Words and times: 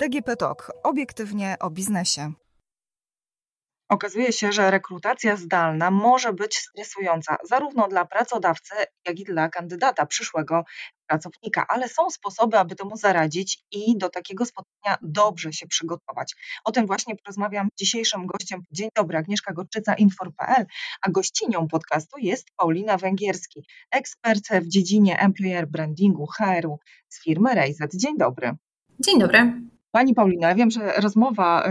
DGP 0.00 0.36
Talk. 0.36 0.72
Obiektywnie 0.82 1.56
o 1.60 1.70
biznesie. 1.70 2.32
Okazuje 3.88 4.32
się, 4.32 4.52
że 4.52 4.70
rekrutacja 4.70 5.36
zdalna 5.36 5.90
może 5.90 6.32
być 6.32 6.56
stresująca 6.56 7.36
zarówno 7.48 7.88
dla 7.88 8.04
pracodawcy, 8.04 8.74
jak 9.06 9.18
i 9.20 9.24
dla 9.24 9.48
kandydata, 9.48 10.06
przyszłego 10.06 10.64
pracownika, 11.06 11.66
ale 11.68 11.88
są 11.88 12.10
sposoby, 12.10 12.58
aby 12.58 12.74
temu 12.74 12.96
zaradzić 12.96 13.64
i 13.70 13.98
do 13.98 14.08
takiego 14.08 14.46
spotkania 14.46 14.98
dobrze 15.02 15.52
się 15.52 15.66
przygotować. 15.66 16.34
O 16.64 16.72
tym 16.72 16.86
właśnie 16.86 17.16
porozmawiam 17.16 17.68
z 17.74 17.78
dzisiejszym 17.78 18.26
gościem. 18.26 18.62
Dzień 18.70 18.88
dobry, 18.96 19.18
Agnieszka 19.18 19.52
Gorczyca, 19.52 19.94
Infor.pl, 19.94 20.66
a 21.02 21.10
gościnią 21.10 21.68
podcastu 21.68 22.18
jest 22.18 22.46
Paulina 22.56 22.96
Węgierski, 22.96 23.66
ekspert 23.90 24.48
w 24.62 24.68
dziedzinie 24.68 25.18
employer 25.18 25.68
brandingu, 25.68 26.26
HR-u 26.26 26.78
z 27.08 27.24
firmy 27.24 27.54
Rejzet. 27.54 27.90
Dzień 27.94 28.18
dobry. 28.18 28.52
Dzień 29.00 29.18
dobry. 29.18 29.70
Pani 29.92 30.14
Paulina, 30.14 30.54
wiem, 30.54 30.70
że 30.70 30.92
rozmowa 30.92 31.68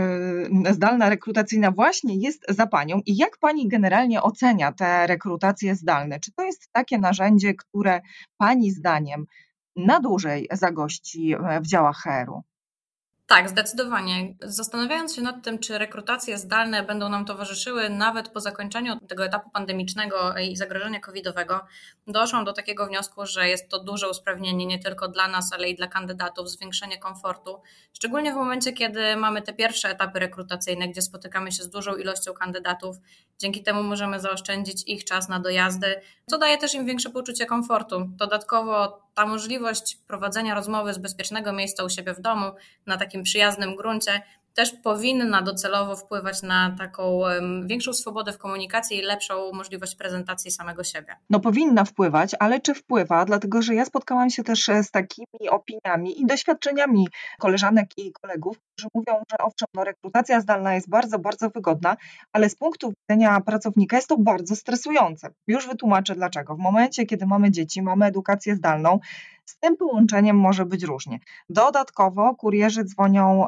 y, 0.68 0.74
zdalna, 0.74 1.08
rekrutacyjna 1.08 1.70
właśnie 1.70 2.16
jest 2.16 2.44
za 2.48 2.66
Panią 2.66 3.00
i 3.06 3.16
jak 3.16 3.38
Pani 3.38 3.68
generalnie 3.68 4.22
ocenia 4.22 4.72
te 4.72 5.06
rekrutacje 5.06 5.74
zdalne? 5.74 6.20
Czy 6.20 6.32
to 6.32 6.42
jest 6.42 6.68
takie 6.72 6.98
narzędzie, 6.98 7.54
które 7.54 8.00
Pani 8.36 8.70
zdaniem 8.70 9.26
na 9.76 10.00
dłużej 10.00 10.48
zagości 10.52 11.34
w 11.62 11.66
działach 11.66 11.96
HR-u? 11.96 12.49
Tak, 13.30 13.48
zdecydowanie. 13.48 14.34
Zastanawiając 14.42 15.16
się 15.16 15.22
nad 15.22 15.44
tym, 15.44 15.58
czy 15.58 15.78
rekrutacje 15.78 16.38
zdalne 16.38 16.82
będą 16.82 17.08
nam 17.08 17.24
towarzyszyły 17.24 17.90
nawet 17.90 18.28
po 18.28 18.40
zakończeniu 18.40 19.00
tego 19.08 19.24
etapu 19.24 19.50
pandemicznego 19.50 20.38
i 20.38 20.56
zagrożenia 20.56 21.00
covidowego, 21.00 21.60
doszłam 22.06 22.44
do 22.44 22.52
takiego 22.52 22.86
wniosku, 22.86 23.26
że 23.26 23.48
jest 23.48 23.68
to 23.68 23.84
duże 23.84 24.08
usprawnienie 24.08 24.66
nie 24.66 24.78
tylko 24.78 25.08
dla 25.08 25.28
nas, 25.28 25.52
ale 25.52 25.68
i 25.68 25.76
dla 25.76 25.86
kandydatów, 25.86 26.50
zwiększenie 26.50 26.98
komfortu, 26.98 27.60
szczególnie 27.92 28.32
w 28.32 28.36
momencie, 28.36 28.72
kiedy 28.72 29.16
mamy 29.16 29.42
te 29.42 29.52
pierwsze 29.52 29.88
etapy 29.88 30.18
rekrutacyjne, 30.18 30.88
gdzie 30.88 31.02
spotykamy 31.02 31.52
się 31.52 31.62
z 31.62 31.70
dużą 31.70 31.96
ilością 31.96 32.32
kandydatów. 32.32 32.96
Dzięki 33.38 33.62
temu 33.62 33.82
możemy 33.82 34.20
zaoszczędzić 34.20 34.82
ich 34.86 35.04
czas 35.04 35.28
na 35.28 35.40
dojazdy, 35.40 36.00
co 36.26 36.38
daje 36.38 36.58
też 36.58 36.74
im 36.74 36.86
większe 36.86 37.10
poczucie 37.10 37.46
komfortu. 37.46 38.08
Dodatkowo 38.16 39.00
ta 39.14 39.26
możliwość 39.26 39.98
prowadzenia 40.06 40.54
rozmowy 40.54 40.94
z 40.94 40.98
bezpiecznego 40.98 41.52
miejsca 41.52 41.84
u 41.84 41.88
siebie 41.88 42.14
w 42.14 42.20
domu 42.20 42.52
na 42.86 42.96
takim 42.96 43.19
przyjaznym 43.22 43.76
gruncie 43.76 44.22
też 44.54 44.72
powinna 44.72 45.42
docelowo 45.42 45.96
wpływać 45.96 46.42
na 46.42 46.74
taką 46.78 47.20
większą 47.64 47.92
swobodę 47.92 48.32
w 48.32 48.38
komunikacji 48.38 48.98
i 48.98 49.02
lepszą 49.02 49.52
możliwość 49.52 49.94
prezentacji 49.94 50.50
samego 50.50 50.84
siebie. 50.84 51.16
No 51.30 51.40
powinna 51.40 51.84
wpływać, 51.84 52.34
ale 52.38 52.60
czy 52.60 52.74
wpływa? 52.74 53.24
Dlatego, 53.24 53.62
że 53.62 53.74
ja 53.74 53.84
spotkałam 53.84 54.30
się 54.30 54.44
też 54.44 54.68
e, 54.68 54.82
z 54.82 54.90
takimi 54.90 55.48
opiniami 55.50 56.20
i 56.20 56.26
doświadczeniami 56.26 57.08
koleżanek 57.38 57.86
i 57.96 58.12
kolegów, 58.12 58.56
którzy 58.58 58.88
mówią, 58.94 59.22
że 59.30 59.38
owszem, 59.38 59.68
no 59.74 59.84
rekrutacja 59.84 60.40
zdalna 60.40 60.74
jest 60.74 60.88
bardzo, 60.88 61.18
bardzo 61.18 61.50
wygodna, 61.50 61.96
ale 62.32 62.50
z 62.50 62.54
punktu 62.56 62.92
widzenia 63.00 63.40
pracownika 63.40 63.96
jest 63.96 64.08
to 64.08 64.18
bardzo 64.18 64.56
stresujące. 64.56 65.28
Już 65.46 65.68
wytłumaczę 65.68 66.14
dlaczego. 66.14 66.54
W 66.54 66.58
momencie, 66.58 67.06
kiedy 67.06 67.26
mamy 67.26 67.50
dzieci, 67.50 67.82
mamy 67.82 68.06
edukację 68.06 68.56
zdalną, 68.56 69.00
z 69.50 69.58
tym 69.58 69.76
połączeniem 69.76 70.36
może 70.36 70.66
być 70.66 70.84
różnie. 70.84 71.18
Dodatkowo 71.48 72.34
kurierzy 72.34 72.84
dzwonią 72.84 73.46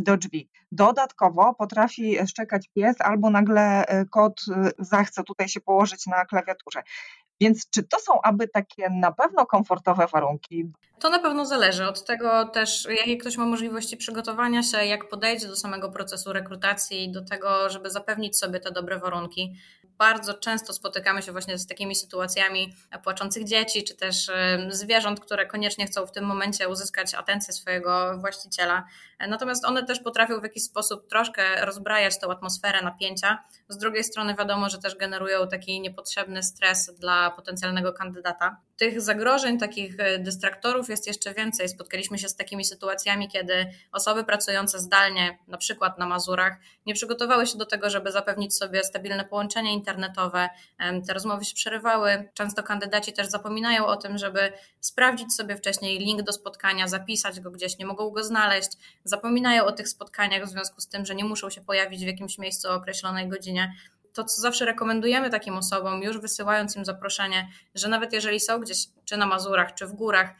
do 0.00 0.16
drzwi. 0.16 0.48
Dodatkowo 0.72 1.54
potrafi 1.54 2.26
szczekać 2.26 2.68
pies 2.74 3.00
albo 3.00 3.30
nagle 3.30 3.86
e, 3.86 4.04
kot 4.04 4.40
e, 4.50 4.70
zachce 4.78 5.24
tutaj 5.24 5.48
się 5.48 5.60
położyć 5.60 6.06
na 6.06 6.24
klawiaturze. 6.24 6.82
Więc 7.40 7.70
czy 7.70 7.82
to 7.82 7.98
są 8.00 8.20
aby 8.22 8.48
takie 8.48 8.90
na 8.90 9.12
pewno 9.12 9.46
komfortowe 9.46 10.06
warunki? 10.06 10.72
To 11.00 11.10
na 11.10 11.18
pewno 11.18 11.46
zależy 11.46 11.88
od 11.88 12.04
tego 12.04 12.44
też, 12.44 12.88
jakie 12.90 13.16
ktoś 13.16 13.36
ma 13.36 13.46
możliwości 13.46 13.96
przygotowania 13.96 14.62
się, 14.62 14.84
jak 14.84 15.08
podejdzie 15.08 15.48
do 15.48 15.56
samego 15.56 15.90
procesu 15.90 16.32
rekrutacji, 16.32 17.12
do 17.12 17.24
tego, 17.24 17.70
żeby 17.70 17.90
zapewnić 17.90 18.38
sobie 18.38 18.60
te 18.60 18.70
dobre 18.70 18.98
warunki. 18.98 19.54
Bardzo 19.98 20.34
często 20.34 20.72
spotykamy 20.72 21.22
się 21.22 21.32
właśnie 21.32 21.58
z 21.58 21.66
takimi 21.66 21.94
sytuacjami 21.94 22.74
płaczących 23.04 23.44
dzieci, 23.44 23.84
czy 23.84 23.96
też 23.96 24.30
zwierząt, 24.68 25.20
które 25.20 25.46
koniecznie 25.46 25.86
chcą 25.86 26.06
w 26.06 26.12
tym 26.12 26.24
momencie 26.24 26.68
uzyskać 26.68 27.14
atencję 27.14 27.54
swojego 27.54 28.18
właściciela. 28.18 28.84
Natomiast 29.28 29.64
one 29.64 29.84
też 29.84 30.00
potrafią 30.00 30.40
w 30.40 30.42
jakiś 30.42 30.62
sposób 30.62 31.08
troszkę 31.08 31.64
rozbrajać 31.66 32.20
tą 32.20 32.30
atmosferę 32.30 32.82
napięcia. 32.82 33.44
Z 33.68 33.78
drugiej 33.78 34.04
strony 34.04 34.34
wiadomo, 34.34 34.70
że 34.70 34.78
też 34.78 34.96
generują 34.96 35.48
taki 35.48 35.80
niepotrzebny 35.80 36.42
stres 36.42 36.90
dla 36.98 37.30
potencjalnego 37.30 37.92
kandydata. 37.92 38.67
Tych 38.78 39.00
zagrożeń, 39.00 39.58
takich 39.58 40.00
e, 40.00 40.18
dystraktorów 40.18 40.88
jest 40.88 41.06
jeszcze 41.06 41.34
więcej. 41.34 41.68
Spotkaliśmy 41.68 42.18
się 42.18 42.28
z 42.28 42.36
takimi 42.36 42.64
sytuacjami, 42.64 43.28
kiedy 43.28 43.66
osoby 43.92 44.24
pracujące 44.24 44.78
zdalnie, 44.78 45.38
na 45.48 45.58
przykład 45.58 45.98
na 45.98 46.06
Mazurach, 46.06 46.56
nie 46.86 46.94
przygotowały 46.94 47.46
się 47.46 47.58
do 47.58 47.66
tego, 47.66 47.90
żeby 47.90 48.12
zapewnić 48.12 48.54
sobie 48.54 48.84
stabilne 48.84 49.24
połączenie 49.24 49.72
internetowe. 49.72 50.48
Te 51.06 51.14
rozmowy 51.14 51.44
się 51.44 51.54
przerywały. 51.54 52.28
Często 52.34 52.62
kandydaci 52.62 53.12
też 53.12 53.26
zapominają 53.26 53.86
o 53.86 53.96
tym, 53.96 54.18
żeby 54.18 54.52
sprawdzić 54.80 55.34
sobie 55.34 55.56
wcześniej 55.56 55.98
link 55.98 56.22
do 56.22 56.32
spotkania, 56.32 56.88
zapisać 56.88 57.40
go 57.40 57.50
gdzieś, 57.50 57.78
nie 57.78 57.86
mogą 57.86 58.10
go 58.10 58.24
znaleźć. 58.24 58.70
Zapominają 59.04 59.64
o 59.64 59.72
tych 59.72 59.88
spotkaniach 59.88 60.44
w 60.44 60.48
związku 60.48 60.80
z 60.80 60.88
tym, 60.88 61.06
że 61.06 61.14
nie 61.14 61.24
muszą 61.24 61.50
się 61.50 61.60
pojawić 61.60 62.04
w 62.04 62.06
jakimś 62.06 62.38
miejscu 62.38 62.68
o 62.68 62.74
określonej 62.74 63.28
godzinie 63.28 63.74
to, 64.18 64.24
co 64.24 64.40
zawsze 64.40 64.64
rekomendujemy 64.64 65.30
takim 65.30 65.56
osobom, 65.56 66.02
już 66.02 66.18
wysyłając 66.18 66.76
im 66.76 66.84
zaproszenie, 66.84 67.48
że 67.74 67.88
nawet 67.88 68.12
jeżeli 68.12 68.40
są 68.40 68.60
gdzieś, 68.60 68.78
czy 69.04 69.16
na 69.16 69.26
Mazurach, 69.26 69.74
czy 69.74 69.86
w 69.86 69.92
górach, 69.92 70.34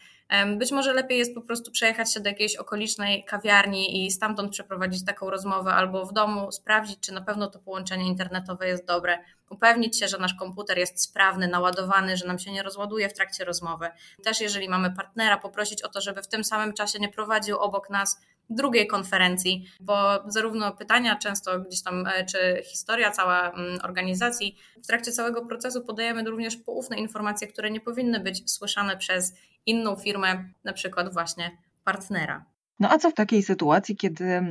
być 0.57 0.71
może 0.71 0.93
lepiej 0.93 1.19
jest 1.19 1.35
po 1.35 1.41
prostu 1.41 1.71
przejechać 1.71 2.13
się 2.13 2.21
do 2.21 2.29
jakiejś 2.29 2.57
okolicznej 2.57 3.25
kawiarni 3.25 4.07
i 4.07 4.11
stamtąd 4.11 4.53
przeprowadzić 4.53 5.05
taką 5.05 5.31
rozmowę, 5.31 5.73
albo 5.73 6.07
w 6.07 6.13
domu 6.13 6.53
sprawdzić, 6.53 7.01
czy 7.01 7.13
na 7.13 7.21
pewno 7.21 7.47
to 7.47 7.59
połączenie 7.59 8.07
internetowe 8.07 8.69
jest 8.69 8.87
dobre, 8.87 9.19
upewnić 9.51 9.99
się, 9.99 10.09
że 10.09 10.19
nasz 10.19 10.35
komputer 10.35 10.79
jest 10.79 11.03
sprawny, 11.03 11.49
naładowany, 11.49 12.17
że 12.17 12.27
nam 12.27 12.39
się 12.39 12.53
nie 12.53 12.63
rozładuje 12.63 13.09
w 13.09 13.15
trakcie 13.15 13.45
rozmowy. 13.45 13.91
Też 14.25 14.41
jeżeli 14.41 14.69
mamy 14.69 14.91
partnera, 14.91 15.37
poprosić 15.37 15.83
o 15.83 15.89
to, 15.89 16.01
żeby 16.01 16.23
w 16.23 16.29
tym 16.29 16.45
samym 16.45 16.73
czasie 16.73 16.99
nie 16.99 17.09
prowadził 17.09 17.59
obok 17.59 17.91
nas 17.91 18.21
drugiej 18.51 18.87
konferencji, 18.87 19.65
bo 19.81 20.25
zarówno 20.27 20.73
pytania 20.73 21.17
często 21.17 21.61
gdzieś 21.61 21.83
tam, 21.83 22.07
e, 22.07 22.25
czy 22.25 22.63
historia 22.65 23.11
cała 23.11 23.51
mm, 23.51 23.79
organizacji, 23.83 24.57
w 24.85 24.87
trakcie 24.87 25.13
całego 25.13 25.47
procesu 25.47 25.85
podajemy 25.85 26.25
również 26.25 26.57
poufne 26.57 26.97
informacje, 26.97 27.49
które 27.49 27.71
nie 27.71 27.81
powinny 27.81 28.21
być 28.21 28.51
słyszane 28.51 28.97
przez 28.97 29.35
inną 29.67 29.97
firmę, 29.97 30.45
na 30.65 30.73
przykład 30.73 31.13
właśnie 31.13 31.59
partnera. 31.85 32.45
No 32.81 32.91
a 32.91 32.99
co 32.99 33.11
w 33.11 33.15
takiej 33.15 33.43
sytuacji, 33.43 33.97
kiedy 33.97 34.25
e, 34.25 34.45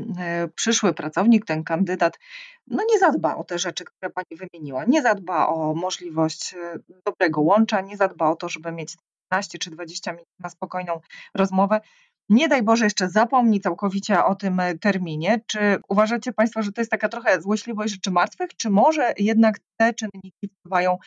przyszły 0.56 0.94
pracownik, 0.94 1.46
ten 1.46 1.64
kandydat, 1.64 2.20
no 2.68 2.84
nie 2.90 3.00
zadba 3.00 3.36
o 3.36 3.44
te 3.44 3.60
rzeczy, 3.60 3.86
które 3.86 4.10
Pani 4.10 4.38
wymieniła, 4.38 4.86
nie 4.86 5.02
zadba 5.02 5.48
o 5.48 5.74
możliwość 5.74 6.54
e, 6.54 6.80
dobrego 7.06 7.42
łącza, 7.42 7.82
nie 7.82 7.98
zadba 7.98 8.30
o 8.30 8.36
to, 8.36 8.50
żeby 8.50 8.72
mieć 8.72 8.96
15 9.30 9.58
czy 9.58 9.72
20 9.72 10.12
minut 10.12 10.28
na 10.40 10.50
spokojną 10.50 11.00
rozmowę, 11.34 11.82
nie 12.30 12.48
daj 12.48 12.64
Boże 12.64 12.86
jeszcze 12.86 13.10
zapomni 13.10 13.62
całkowicie 13.62 14.26
o 14.26 14.36
tym 14.36 14.60
e, 14.60 14.78
terminie. 14.78 15.42
Czy 15.48 15.78
uważacie 15.90 16.34
Państwo, 16.34 16.62
że 16.62 16.72
to 16.72 16.82
jest 16.82 16.92
taka 16.92 17.10
trochę 17.10 17.42
złośliwość 17.42 17.94
rzeczy 17.94 18.12
martwych, 18.12 18.50
czy 18.58 18.70
może 18.70 19.14
jednak 19.18 19.60
te 19.78 19.94
czynniki 19.94 20.48
wpływają 20.60 20.98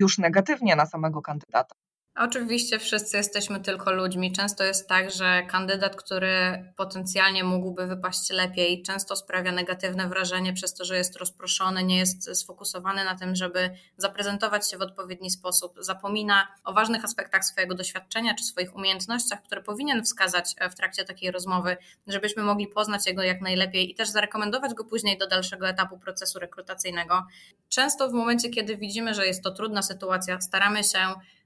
już 0.00 0.18
negatywnie 0.18 0.76
na 0.76 0.86
samego 0.86 1.22
kandydata? 1.22 1.74
Oczywiście 2.22 2.78
wszyscy 2.78 3.16
jesteśmy 3.16 3.60
tylko 3.60 3.92
ludźmi. 3.92 4.32
Często 4.32 4.64
jest 4.64 4.88
tak, 4.88 5.10
że 5.10 5.42
kandydat, 5.42 5.96
który 5.96 6.64
potencjalnie 6.76 7.44
mógłby 7.44 7.86
wypaść 7.86 8.30
lepiej, 8.30 8.82
często 8.82 9.16
sprawia 9.16 9.52
negatywne 9.52 10.08
wrażenie 10.08 10.52
przez 10.52 10.74
to, 10.74 10.84
że 10.84 10.96
jest 10.96 11.16
rozproszony, 11.16 11.84
nie 11.84 11.98
jest 11.98 12.36
sfokusowany 12.36 13.04
na 13.04 13.14
tym, 13.14 13.36
żeby 13.36 13.70
zaprezentować 13.96 14.70
się 14.70 14.78
w 14.78 14.82
odpowiedni 14.82 15.30
sposób, 15.30 15.74
zapomina 15.78 16.48
o 16.64 16.72
ważnych 16.72 17.04
aspektach 17.04 17.44
swojego 17.44 17.74
doświadczenia 17.74 18.34
czy 18.34 18.44
swoich 18.44 18.76
umiejętnościach, 18.76 19.42
które 19.42 19.62
powinien 19.62 20.04
wskazać 20.04 20.54
w 20.70 20.74
trakcie 20.74 21.04
takiej 21.04 21.30
rozmowy, 21.30 21.76
żebyśmy 22.06 22.42
mogli 22.42 22.66
poznać 22.66 23.06
jego 23.06 23.22
jak 23.22 23.40
najlepiej 23.40 23.90
i 23.90 23.94
też 23.94 24.08
zarekomendować 24.08 24.74
go 24.74 24.84
później 24.84 25.18
do 25.18 25.26
dalszego 25.26 25.68
etapu 25.68 25.98
procesu 25.98 26.38
rekrutacyjnego. 26.38 27.26
Często 27.68 28.08
w 28.08 28.12
momencie, 28.12 28.50
kiedy 28.50 28.76
widzimy, 28.76 29.14
że 29.14 29.26
jest 29.26 29.44
to 29.44 29.50
trudna 29.50 29.82
sytuacja, 29.82 30.40
staramy 30.40 30.84
się 30.84 30.98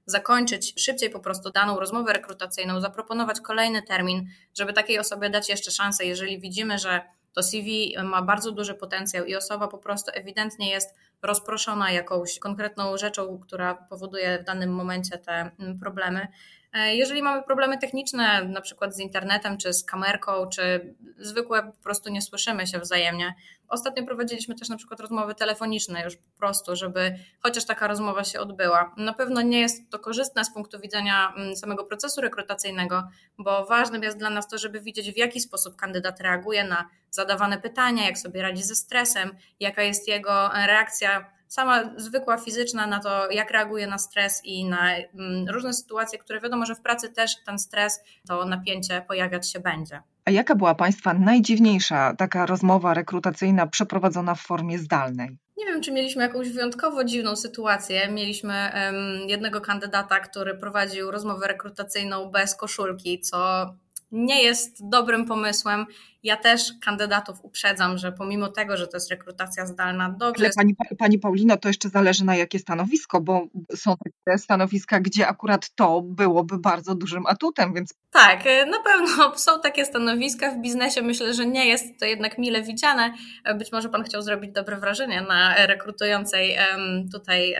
zakończyć 0.05 0.81
szybciej 0.81 1.09
po 1.09 1.19
prostu 1.19 1.51
daną 1.51 1.79
rozmowę 1.79 2.13
rekrutacyjną, 2.13 2.81
zaproponować 2.81 3.41
kolejny 3.41 3.81
termin, 3.81 4.27
żeby 4.57 4.73
takiej 4.73 4.99
osobie 4.99 5.29
dać 5.29 5.49
jeszcze 5.49 5.71
szansę, 5.71 6.05
jeżeli 6.05 6.39
widzimy, 6.39 6.79
że 6.79 7.01
to 7.33 7.43
CV 7.43 7.95
ma 8.03 8.21
bardzo 8.21 8.51
duży 8.51 8.73
potencjał 8.73 9.25
i 9.25 9.35
osoba 9.35 9.67
po 9.67 9.77
prostu 9.77 10.11
ewidentnie 10.13 10.69
jest 10.69 10.95
rozproszona 11.21 11.91
jakąś 11.91 12.39
konkretną 12.39 12.97
rzeczą, 12.97 13.39
która 13.39 13.75
powoduje 13.75 14.39
w 14.39 14.43
danym 14.43 14.73
momencie 14.73 15.17
te 15.17 15.51
mm, 15.59 15.79
problemy, 15.79 16.27
jeżeli 16.75 17.23
mamy 17.23 17.43
problemy 17.43 17.77
techniczne, 17.77 18.45
na 18.45 18.61
przykład 18.61 18.95
z 18.95 18.99
internetem, 18.99 19.57
czy 19.57 19.73
z 19.73 19.83
kamerką, 19.83 20.49
czy 20.49 20.95
zwykłe 21.17 21.63
po 21.63 21.83
prostu 21.83 22.09
nie 22.09 22.21
słyszymy 22.21 22.67
się 22.67 22.79
wzajemnie. 22.79 23.35
Ostatnio 23.67 24.05
prowadziliśmy 24.05 24.55
też 24.55 24.69
na 24.69 24.77
przykład 24.77 24.99
rozmowy 24.99 25.35
telefoniczne 25.35 26.03
już 26.03 26.15
po 26.15 26.37
prostu, 26.37 26.75
żeby 26.75 27.15
chociaż 27.39 27.65
taka 27.65 27.87
rozmowa 27.87 28.23
się 28.23 28.39
odbyła. 28.39 28.95
Na 28.97 29.13
pewno 29.13 29.41
nie 29.41 29.59
jest 29.59 29.89
to 29.89 29.99
korzystne 29.99 30.45
z 30.45 30.53
punktu 30.53 30.79
widzenia 30.79 31.33
mm, 31.37 31.55
samego 31.55 31.83
procesu 31.83 32.21
rekrutacyjnego, 32.21 33.03
bo 33.37 33.65
ważnym 33.65 34.03
jest 34.03 34.17
dla 34.17 34.29
nas 34.29 34.47
to, 34.47 34.57
żeby 34.57 34.81
widzieć 34.81 35.11
w 35.11 35.17
jaki 35.17 35.39
sposób 35.39 35.75
kandydat 35.75 36.21
reaguje 36.21 36.63
na 36.63 36.89
zadawane 37.11 37.61
pytania, 37.61 38.05
jak 38.05 38.17
sobie 38.17 38.41
radzi 38.41 38.63
ze 38.63 38.75
stresem, 38.75 39.35
jaka 39.59 39.83
jest 39.83 40.07
jego 40.07 40.49
reakcja 40.49 41.34
sama 41.47 41.83
zwykła 41.97 42.37
fizyczna 42.37 42.87
na 42.87 42.99
to, 42.99 43.31
jak 43.31 43.51
reaguje 43.51 43.87
na 43.87 43.97
stres 43.97 44.41
i 44.43 44.65
na 44.65 44.95
mm, 44.95 45.49
różne 45.49 45.73
sytuacje, 45.73 46.19
które 46.19 46.41
wiadomo, 46.41 46.65
że 46.65 46.75
w 46.75 46.81
pracy 46.81 47.09
też 47.09 47.43
ten 47.45 47.59
stres, 47.59 47.99
to 48.27 48.45
napięcie 48.45 49.05
pojawiać 49.07 49.51
się 49.51 49.59
będzie. 49.59 50.01
A 50.25 50.31
jaka 50.31 50.55
była 50.55 50.75
Państwa 50.75 51.13
najdziwniejsza 51.13 52.15
taka 52.17 52.45
rozmowa 52.45 52.93
rekrutacyjna 52.93 53.67
przeprowadzona 53.67 54.35
w 54.35 54.41
formie 54.41 54.79
zdalnej? 54.79 55.37
Nie 55.57 55.65
wiem, 55.65 55.81
czy 55.81 55.91
mieliśmy 55.91 56.23
jakąś 56.23 56.49
wyjątkowo 56.49 57.03
dziwną 57.03 57.35
sytuację. 57.35 58.11
Mieliśmy 58.11 58.53
um, 58.53 59.29
jednego 59.29 59.61
kandydata, 59.61 60.19
który 60.19 60.55
prowadził 60.55 61.11
rozmowę 61.11 61.47
rekrutacyjną 61.47 62.31
bez 62.31 62.55
koszulki, 62.55 63.19
co 63.19 63.69
nie 64.11 64.43
jest 64.43 64.89
dobrym 64.89 65.25
pomysłem. 65.25 65.85
Ja 66.25 66.37
też 66.37 66.73
kandydatów 66.85 67.37
uprzedzam, 67.43 67.97
że 67.97 68.11
pomimo 68.11 68.47
tego, 68.47 68.77
że 68.77 68.87
to 68.87 68.97
jest 68.97 69.09
rekrutacja 69.09 69.65
zdalna, 69.65 70.09
dobrze. 70.09 70.45
Ale 70.45 70.53
pani, 70.55 70.75
pani 70.99 71.19
Paulino, 71.19 71.57
to 71.57 71.67
jeszcze 71.67 71.89
zależy 71.89 72.25
na 72.25 72.35
jakie 72.35 72.59
stanowisko, 72.59 73.21
bo 73.21 73.47
są 73.75 73.95
takie 73.97 74.37
stanowiska, 74.37 74.99
gdzie 74.99 75.27
akurat 75.27 75.75
to 75.75 76.01
byłoby 76.01 76.57
bardzo 76.57 76.95
dużym 76.95 77.25
atutem, 77.27 77.73
więc. 77.73 77.93
Tak, 78.11 78.45
y, 78.45 78.65
na 78.65 78.79
pewno 78.79 79.31
są 79.37 79.61
takie 79.61 79.85
stanowiska 79.85 80.51
w 80.51 80.57
biznesie. 80.61 81.01
Myślę, 81.01 81.33
że 81.33 81.45
nie 81.45 81.67
jest 81.67 81.99
to 81.99 82.05
jednak 82.05 82.37
mile 82.37 82.61
widziane. 82.61 83.13
Być 83.55 83.71
może 83.71 83.89
pan 83.89 84.03
chciał 84.03 84.21
zrobić 84.21 84.51
dobre 84.51 84.77
wrażenie 84.77 85.21
na 85.21 85.65
rekrutującej 85.65 86.57
tutaj 87.11 87.55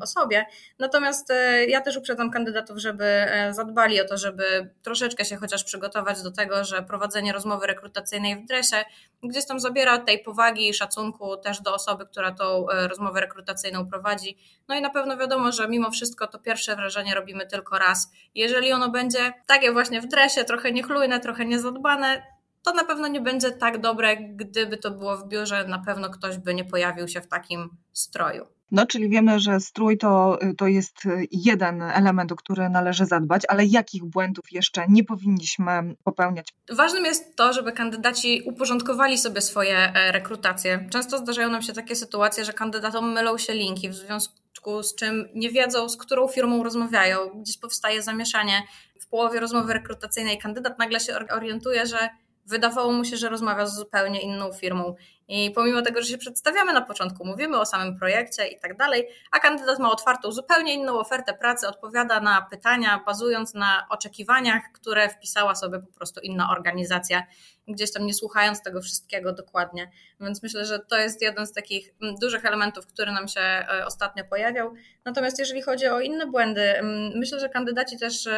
osobie. 0.00 0.46
Natomiast 0.78 1.30
y, 1.30 1.66
ja 1.68 1.80
też 1.80 1.96
uprzedzam 1.96 2.30
kandydatów, 2.30 2.78
żeby 2.78 3.04
e, 3.04 3.54
zadbali 3.54 4.00
o 4.00 4.04
to, 4.04 4.16
żeby 4.16 4.70
troszeczkę 4.82 5.24
się 5.24 5.36
chociaż 5.36 5.64
przygotować 5.64 6.22
do 6.22 6.30
tego, 6.30 6.64
że 6.64 6.82
prowadzenie 6.82 7.32
rozmowy 7.32 7.66
rekrutacyjnej 7.66 7.83
rekrutacyjnej 7.84 8.36
w 8.36 8.46
dresie, 8.46 8.84
gdzieś 9.22 9.46
tam 9.46 9.60
zabiera 9.60 9.98
tej 9.98 10.22
powagi 10.22 10.68
i 10.68 10.74
szacunku 10.74 11.36
też 11.36 11.60
do 11.60 11.74
osoby, 11.74 12.06
która 12.06 12.32
tą 12.32 12.68
e, 12.68 12.88
rozmowę 12.88 13.20
rekrutacyjną 13.20 13.86
prowadzi. 13.86 14.38
No 14.68 14.74
i 14.74 14.80
na 14.80 14.90
pewno 14.90 15.16
wiadomo, 15.16 15.52
że 15.52 15.68
mimo 15.68 15.90
wszystko 15.90 16.26
to 16.26 16.38
pierwsze 16.38 16.76
wrażenie 16.76 17.14
robimy 17.14 17.46
tylko 17.46 17.78
raz. 17.78 18.12
Jeżeli 18.34 18.72
ono 18.72 18.90
będzie 18.90 19.32
takie 19.46 19.72
właśnie 19.72 20.00
w 20.00 20.06
dresie, 20.06 20.44
trochę 20.44 20.72
niechlujne, 20.72 21.20
trochę 21.20 21.44
niezadbane, 21.44 22.22
to 22.62 22.72
na 22.72 22.84
pewno 22.84 23.08
nie 23.08 23.20
będzie 23.20 23.50
tak 23.50 23.80
dobre, 23.80 24.16
gdyby 24.16 24.76
to 24.76 24.90
było 24.90 25.16
w 25.16 25.28
biurze, 25.28 25.64
na 25.64 25.78
pewno 25.78 26.10
ktoś 26.10 26.38
by 26.38 26.54
nie 26.54 26.64
pojawił 26.64 27.08
się 27.08 27.20
w 27.20 27.28
takim 27.28 27.76
stroju. 27.92 28.46
No, 28.74 28.86
czyli 28.86 29.08
wiemy, 29.08 29.40
że 29.40 29.60
strój 29.60 29.98
to, 29.98 30.38
to 30.58 30.66
jest 30.66 30.96
jeden 31.30 31.82
element, 31.82 32.32
o 32.32 32.36
który 32.36 32.68
należy 32.68 33.06
zadbać, 33.06 33.42
ale 33.48 33.64
jakich 33.64 34.04
błędów 34.04 34.44
jeszcze 34.52 34.84
nie 34.88 35.04
powinniśmy 35.04 35.94
popełniać? 36.04 36.48
Ważnym 36.72 37.04
jest 37.04 37.36
to, 37.36 37.52
żeby 37.52 37.72
kandydaci 37.72 38.42
uporządkowali 38.46 39.18
sobie 39.18 39.40
swoje 39.40 39.76
e, 39.76 40.12
rekrutacje. 40.12 40.88
Często 40.90 41.18
zdarzają 41.18 41.50
nam 41.50 41.62
się 41.62 41.72
takie 41.72 41.96
sytuacje, 41.96 42.44
że 42.44 42.52
kandydatom 42.52 43.12
mylą 43.12 43.38
się 43.38 43.54
linki, 43.54 43.88
w 43.88 43.94
związku 43.94 44.82
z 44.82 44.94
czym 44.94 45.28
nie 45.34 45.50
wiedzą, 45.50 45.88
z 45.88 45.96
którą 45.96 46.28
firmą 46.28 46.62
rozmawiają. 46.62 47.18
Gdzieś 47.40 47.58
powstaje 47.58 48.02
zamieszanie. 48.02 48.62
W 49.00 49.06
połowie 49.06 49.40
rozmowy 49.40 49.72
rekrutacyjnej 49.72 50.38
kandydat 50.38 50.78
nagle 50.78 51.00
się 51.00 51.14
orientuje, 51.30 51.86
że 51.86 52.08
wydawało 52.46 52.92
mu 52.92 53.04
się, 53.04 53.16
że 53.16 53.28
rozmawia 53.28 53.66
z 53.66 53.76
zupełnie 53.76 54.22
inną 54.22 54.52
firmą. 54.52 54.94
I 55.28 55.50
pomimo 55.50 55.82
tego, 55.82 56.02
że 56.02 56.08
się 56.08 56.18
przedstawiamy 56.18 56.72
na 56.72 56.80
początku, 56.80 57.24
mówimy 57.24 57.60
o 57.60 57.66
samym 57.66 57.98
projekcie 57.98 58.46
i 58.46 58.60
tak 58.60 58.76
dalej, 58.76 59.08
a 59.32 59.38
kandydat 59.38 59.78
ma 59.78 59.90
otwartą 59.90 60.32
zupełnie 60.32 60.74
inną 60.74 60.98
ofertę 60.98 61.34
pracy, 61.34 61.68
odpowiada 61.68 62.20
na 62.20 62.42
pytania, 62.50 63.02
bazując 63.06 63.54
na 63.54 63.86
oczekiwaniach, 63.90 64.62
które 64.72 65.08
wpisała 65.08 65.54
sobie 65.54 65.78
po 65.78 65.92
prostu 65.92 66.20
inna 66.20 66.50
organizacja, 66.50 67.22
gdzieś 67.68 67.92
tam 67.92 68.06
nie 68.06 68.14
słuchając 68.14 68.62
tego 68.62 68.82
wszystkiego 68.82 69.32
dokładnie. 69.32 69.90
Więc 70.20 70.42
myślę, 70.42 70.64
że 70.64 70.78
to 70.78 70.98
jest 70.98 71.22
jeden 71.22 71.46
z 71.46 71.52
takich 71.52 71.94
mm, 72.02 72.14
dużych 72.16 72.44
elementów, 72.44 72.86
który 72.86 73.12
nam 73.12 73.28
się 73.28 73.40
e, 73.40 73.86
ostatnio 73.86 74.24
pojawiał. 74.24 74.74
Natomiast 75.04 75.38
jeżeli 75.38 75.62
chodzi 75.62 75.86
o 75.86 76.00
inne 76.00 76.26
błędy, 76.26 76.62
mm, 76.62 77.18
myślę, 77.18 77.40
że 77.40 77.48
kandydaci 77.48 77.98
też 77.98 78.28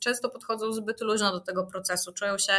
często 0.00 0.28
podchodzą 0.30 0.72
zbyt 0.72 1.00
luźno 1.00 1.32
do 1.32 1.40
tego 1.40 1.66
procesu, 1.66 2.12
czują 2.12 2.38
się 2.38 2.52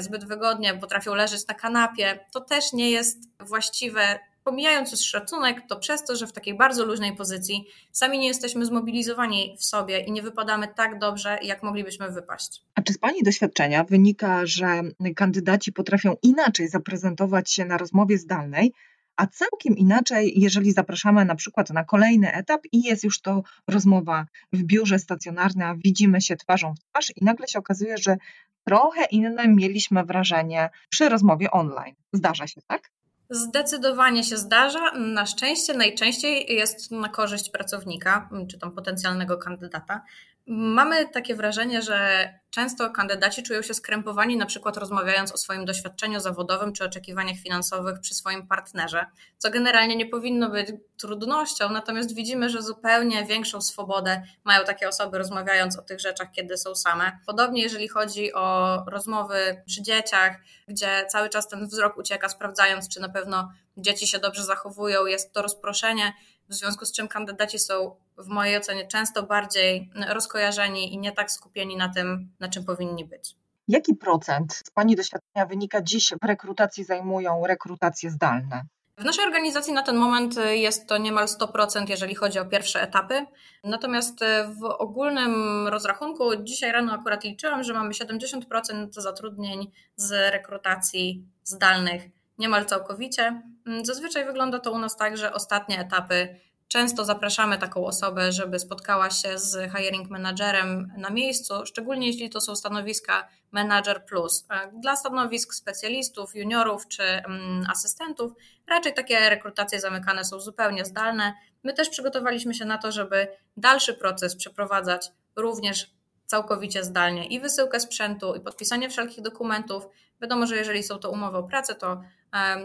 zbyt 0.00 0.24
wygodnie, 0.24 0.74
potrafią 0.74 1.14
leżeć 1.14 1.46
na 1.46 1.54
kanapie. 1.54 2.26
To 2.32 2.40
też 2.40 2.72
nie 2.72 2.90
jest 2.90 3.18
właściwe. 3.40 4.18
Pomijając 4.44 4.90
już 4.90 5.00
szacunek, 5.00 5.62
to 5.68 5.76
przez 5.76 6.04
to, 6.04 6.16
że 6.16 6.26
w 6.26 6.32
takiej 6.32 6.56
bardzo 6.56 6.84
luźnej 6.84 7.16
pozycji 7.16 7.66
sami 7.92 8.18
nie 8.18 8.28
jesteśmy 8.28 8.66
zmobilizowani 8.66 9.56
w 9.58 9.64
sobie 9.64 10.00
i 10.00 10.12
nie 10.12 10.22
wypadamy 10.22 10.68
tak 10.76 10.98
dobrze, 10.98 11.38
jak 11.42 11.62
moglibyśmy 11.62 12.10
wypaść. 12.10 12.62
A 12.74 12.82
czy 12.82 12.92
z 12.92 12.98
Pani 12.98 13.22
doświadczenia 13.22 13.84
wynika, 13.84 14.46
że 14.46 14.82
kandydaci 15.16 15.72
potrafią 15.72 16.16
inaczej 16.22 16.68
zaprezentować 16.68 17.52
się 17.52 17.64
na 17.64 17.78
rozmowie 17.78 18.18
zdalnej, 18.18 18.72
a 19.16 19.26
całkiem 19.26 19.76
inaczej, 19.76 20.32
jeżeli 20.36 20.72
zapraszamy 20.72 21.24
na 21.24 21.34
przykład 21.34 21.70
na 21.70 21.84
kolejny 21.84 22.32
etap 22.32 22.60
i 22.72 22.82
jest 22.82 23.04
już 23.04 23.20
to 23.20 23.42
rozmowa 23.68 24.26
w 24.52 24.62
biurze 24.62 24.98
stacjonarnym, 24.98 25.78
widzimy 25.84 26.20
się 26.20 26.36
twarzą 26.36 26.74
w 26.74 26.78
twarz 26.78 27.12
i 27.16 27.24
nagle 27.24 27.48
się 27.48 27.58
okazuje, 27.58 27.98
że 27.98 28.16
trochę 28.64 29.04
inne 29.04 29.48
mieliśmy 29.48 30.04
wrażenie 30.04 30.70
przy 30.88 31.08
rozmowie 31.08 31.50
online. 31.50 31.94
Zdarza 32.12 32.46
się, 32.46 32.60
tak? 32.66 32.90
Zdecydowanie 33.30 34.24
się 34.24 34.36
zdarza. 34.36 34.92
Na 34.92 35.26
szczęście 35.26 35.74
najczęściej 35.74 36.54
jest 36.54 36.90
na 36.90 37.08
korzyść 37.08 37.50
pracownika, 37.50 38.28
czy 38.50 38.58
tam 38.58 38.72
potencjalnego 38.72 39.38
kandydata. 39.38 40.02
Mamy 40.46 41.08
takie 41.08 41.34
wrażenie, 41.34 41.82
że 41.82 42.28
często 42.50 42.90
kandydaci 42.90 43.42
czują 43.42 43.62
się 43.62 43.74
skrępowani, 43.74 44.36
na 44.36 44.46
przykład 44.46 44.76
rozmawiając 44.76 45.32
o 45.32 45.38
swoim 45.38 45.64
doświadczeniu 45.64 46.20
zawodowym 46.20 46.72
czy 46.72 46.84
oczekiwaniach 46.84 47.36
finansowych 47.36 48.00
przy 48.00 48.14
swoim 48.14 48.46
partnerze, 48.46 49.06
co 49.38 49.50
generalnie 49.50 49.96
nie 49.96 50.06
powinno 50.06 50.50
być 50.50 50.68
trudnością, 50.96 51.70
natomiast 51.70 52.14
widzimy, 52.14 52.50
że 52.50 52.62
zupełnie 52.62 53.24
większą 53.24 53.60
swobodę 53.60 54.22
mają 54.44 54.64
takie 54.64 54.88
osoby 54.88 55.18
rozmawiając 55.18 55.78
o 55.78 55.82
tych 55.82 56.00
rzeczach, 56.00 56.28
kiedy 56.32 56.56
są 56.56 56.74
same. 56.74 57.18
Podobnie 57.26 57.62
jeżeli 57.62 57.88
chodzi 57.88 58.32
o 58.32 58.76
rozmowy 58.86 59.62
przy 59.66 59.82
dzieciach, 59.82 60.36
gdzie 60.68 61.06
cały 61.08 61.28
czas 61.28 61.48
ten 61.48 61.66
wzrok 61.66 61.98
ucieka, 61.98 62.28
sprawdzając, 62.28 62.88
czy 62.88 63.00
na 63.00 63.08
pewno 63.08 63.52
dzieci 63.76 64.06
się 64.06 64.18
dobrze 64.18 64.44
zachowują, 64.44 65.06
jest 65.06 65.32
to 65.32 65.42
rozproszenie 65.42 66.12
w 66.52 66.54
związku 66.54 66.84
z 66.84 66.92
czym 66.92 67.08
kandydaci 67.08 67.58
są 67.58 67.96
w 68.18 68.26
mojej 68.28 68.56
ocenie 68.56 68.86
często 68.86 69.22
bardziej 69.22 69.90
rozkojarzeni 70.08 70.94
i 70.94 70.98
nie 70.98 71.12
tak 71.12 71.30
skupieni 71.30 71.76
na 71.76 71.88
tym, 71.88 72.30
na 72.40 72.48
czym 72.48 72.64
powinni 72.64 73.04
być. 73.04 73.36
Jaki 73.68 73.94
procent 73.94 74.52
z 74.52 74.70
Pani 74.70 74.96
doświadczenia 74.96 75.46
wynika 75.46 75.82
dziś 75.82 76.12
w 76.22 76.24
rekrutacji 76.24 76.84
zajmują 76.84 77.46
rekrutacje 77.46 78.10
zdalne? 78.10 78.62
W 78.98 79.04
naszej 79.04 79.24
organizacji 79.24 79.72
na 79.72 79.82
ten 79.82 79.96
moment 79.96 80.34
jest 80.50 80.86
to 80.86 80.98
niemal 80.98 81.26
100%, 81.26 81.88
jeżeli 81.88 82.14
chodzi 82.14 82.38
o 82.38 82.44
pierwsze 82.44 82.82
etapy. 82.82 83.26
Natomiast 83.64 84.20
w 84.60 84.64
ogólnym 84.64 85.68
rozrachunku 85.68 86.24
dzisiaj 86.42 86.72
rano 86.72 86.92
akurat 86.92 87.24
liczyłam, 87.24 87.62
że 87.62 87.74
mamy 87.74 87.90
70% 87.90 88.86
zatrudnień 88.90 89.70
z 89.96 90.32
rekrutacji 90.32 91.24
zdalnych 91.44 92.02
niemal 92.38 92.66
całkowicie. 92.66 93.42
Mm, 93.66 93.84
zazwyczaj 93.84 94.24
wygląda 94.24 94.58
to 94.58 94.72
u 94.72 94.78
nas 94.78 94.96
tak, 94.96 95.16
że 95.16 95.32
ostatnie 95.32 95.80
etapy 95.80 96.36
często 96.72 97.04
zapraszamy 97.04 97.58
taką 97.58 97.86
osobę, 97.86 98.32
żeby 98.32 98.58
spotkała 98.58 99.10
się 99.10 99.38
z 99.38 99.72
hiring 99.72 100.10
managerem 100.10 100.92
na 100.98 101.10
miejscu, 101.10 101.54
szczególnie 101.66 102.06
jeśli 102.06 102.30
to 102.30 102.40
są 102.40 102.56
stanowiska 102.56 103.28
manager 103.50 104.04
plus. 104.04 104.46
Dla 104.72 104.96
stanowisk 104.96 105.54
specjalistów, 105.54 106.36
juniorów 106.36 106.88
czy 106.88 107.02
mm, 107.02 107.64
asystentów 107.70 108.32
raczej 108.68 108.94
takie 108.94 109.30
rekrutacje 109.30 109.80
zamykane 109.80 110.24
są 110.24 110.40
zupełnie 110.40 110.84
zdalne. 110.84 111.34
My 111.62 111.72
też 111.72 111.88
przygotowaliśmy 111.88 112.54
się 112.54 112.64
na 112.64 112.78
to, 112.78 112.92
żeby 112.92 113.28
dalszy 113.56 113.94
proces 113.94 114.36
przeprowadzać 114.36 115.08
również 115.36 115.90
całkowicie 116.32 116.84
zdalnie 116.84 117.26
i 117.26 117.40
wysyłkę 117.40 117.80
sprzętu, 117.80 118.34
i 118.34 118.40
podpisanie 118.40 118.90
wszelkich 118.90 119.22
dokumentów. 119.22 119.86
Wiadomo, 120.20 120.46
że 120.46 120.56
jeżeli 120.56 120.82
są 120.82 120.98
to 120.98 121.10
umowy 121.10 121.36
o 121.38 121.42
pracę, 121.42 121.74
to 121.74 122.00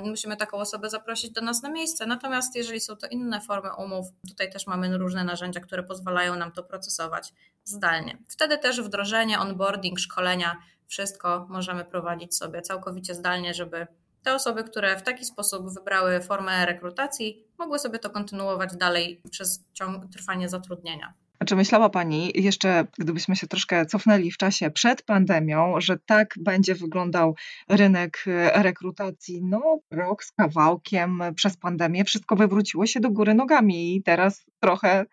musimy 0.03 0.37
taką 0.37 0.57
osobę 0.57 0.89
zaprosić 0.89 1.31
do 1.31 1.41
nas 1.41 1.63
na 1.63 1.69
miejsce. 1.69 2.05
Natomiast 2.05 2.55
jeżeli 2.55 2.79
są 2.79 2.95
to 2.95 3.07
inne 3.07 3.41
formy 3.41 3.69
umów, 3.75 4.05
tutaj 4.27 4.51
też 4.51 4.67
mamy 4.67 4.97
różne 4.97 5.23
narzędzia, 5.23 5.59
które 5.59 5.83
pozwalają 5.83 6.35
nam 6.35 6.51
to 6.51 6.63
procesować 6.63 7.33
zdalnie. 7.63 8.17
Wtedy 8.27 8.57
też 8.57 8.81
wdrożenie, 8.81 9.39
onboarding, 9.39 9.99
szkolenia, 9.99 10.57
wszystko 10.87 11.45
możemy 11.49 11.85
prowadzić 11.85 12.35
sobie 12.35 12.61
całkowicie 12.61 13.15
zdalnie, 13.15 13.53
żeby 13.53 13.87
te 14.23 14.35
osoby, 14.35 14.63
które 14.63 14.97
w 14.97 15.03
taki 15.03 15.25
sposób 15.25 15.73
wybrały 15.73 16.21
formę 16.21 16.65
rekrutacji, 16.65 17.47
mogły 17.57 17.79
sobie 17.79 17.99
to 17.99 18.09
kontynuować 18.09 18.75
dalej 18.75 19.21
przez 19.31 19.63
ciąg 19.73 20.11
trwania 20.13 20.47
zatrudnienia. 20.49 21.13
Czy 21.47 21.55
myślała 21.55 21.89
Pani 21.89 22.31
jeszcze, 22.35 22.87
gdybyśmy 22.99 23.35
się 23.35 23.47
troszkę 23.47 23.85
cofnęli 23.85 24.31
w 24.31 24.37
czasie 24.37 24.71
przed 24.71 25.01
pandemią, 25.01 25.81
że 25.81 25.97
tak 26.05 26.33
będzie 26.37 26.75
wyglądał 26.75 27.35
rynek 27.69 28.23
e, 28.27 28.63
rekrutacji? 28.63 29.41
No, 29.43 29.79
rok 29.91 30.23
z 30.23 30.31
kawałkiem 30.31 31.21
przez 31.35 31.57
pandemię, 31.57 32.03
wszystko 32.03 32.35
wywróciło 32.35 32.85
się 32.85 32.99
do 32.99 33.09
góry 33.11 33.33
nogami 33.33 33.95
i 33.95 34.03
teraz 34.03 34.45
trochę 34.59 35.05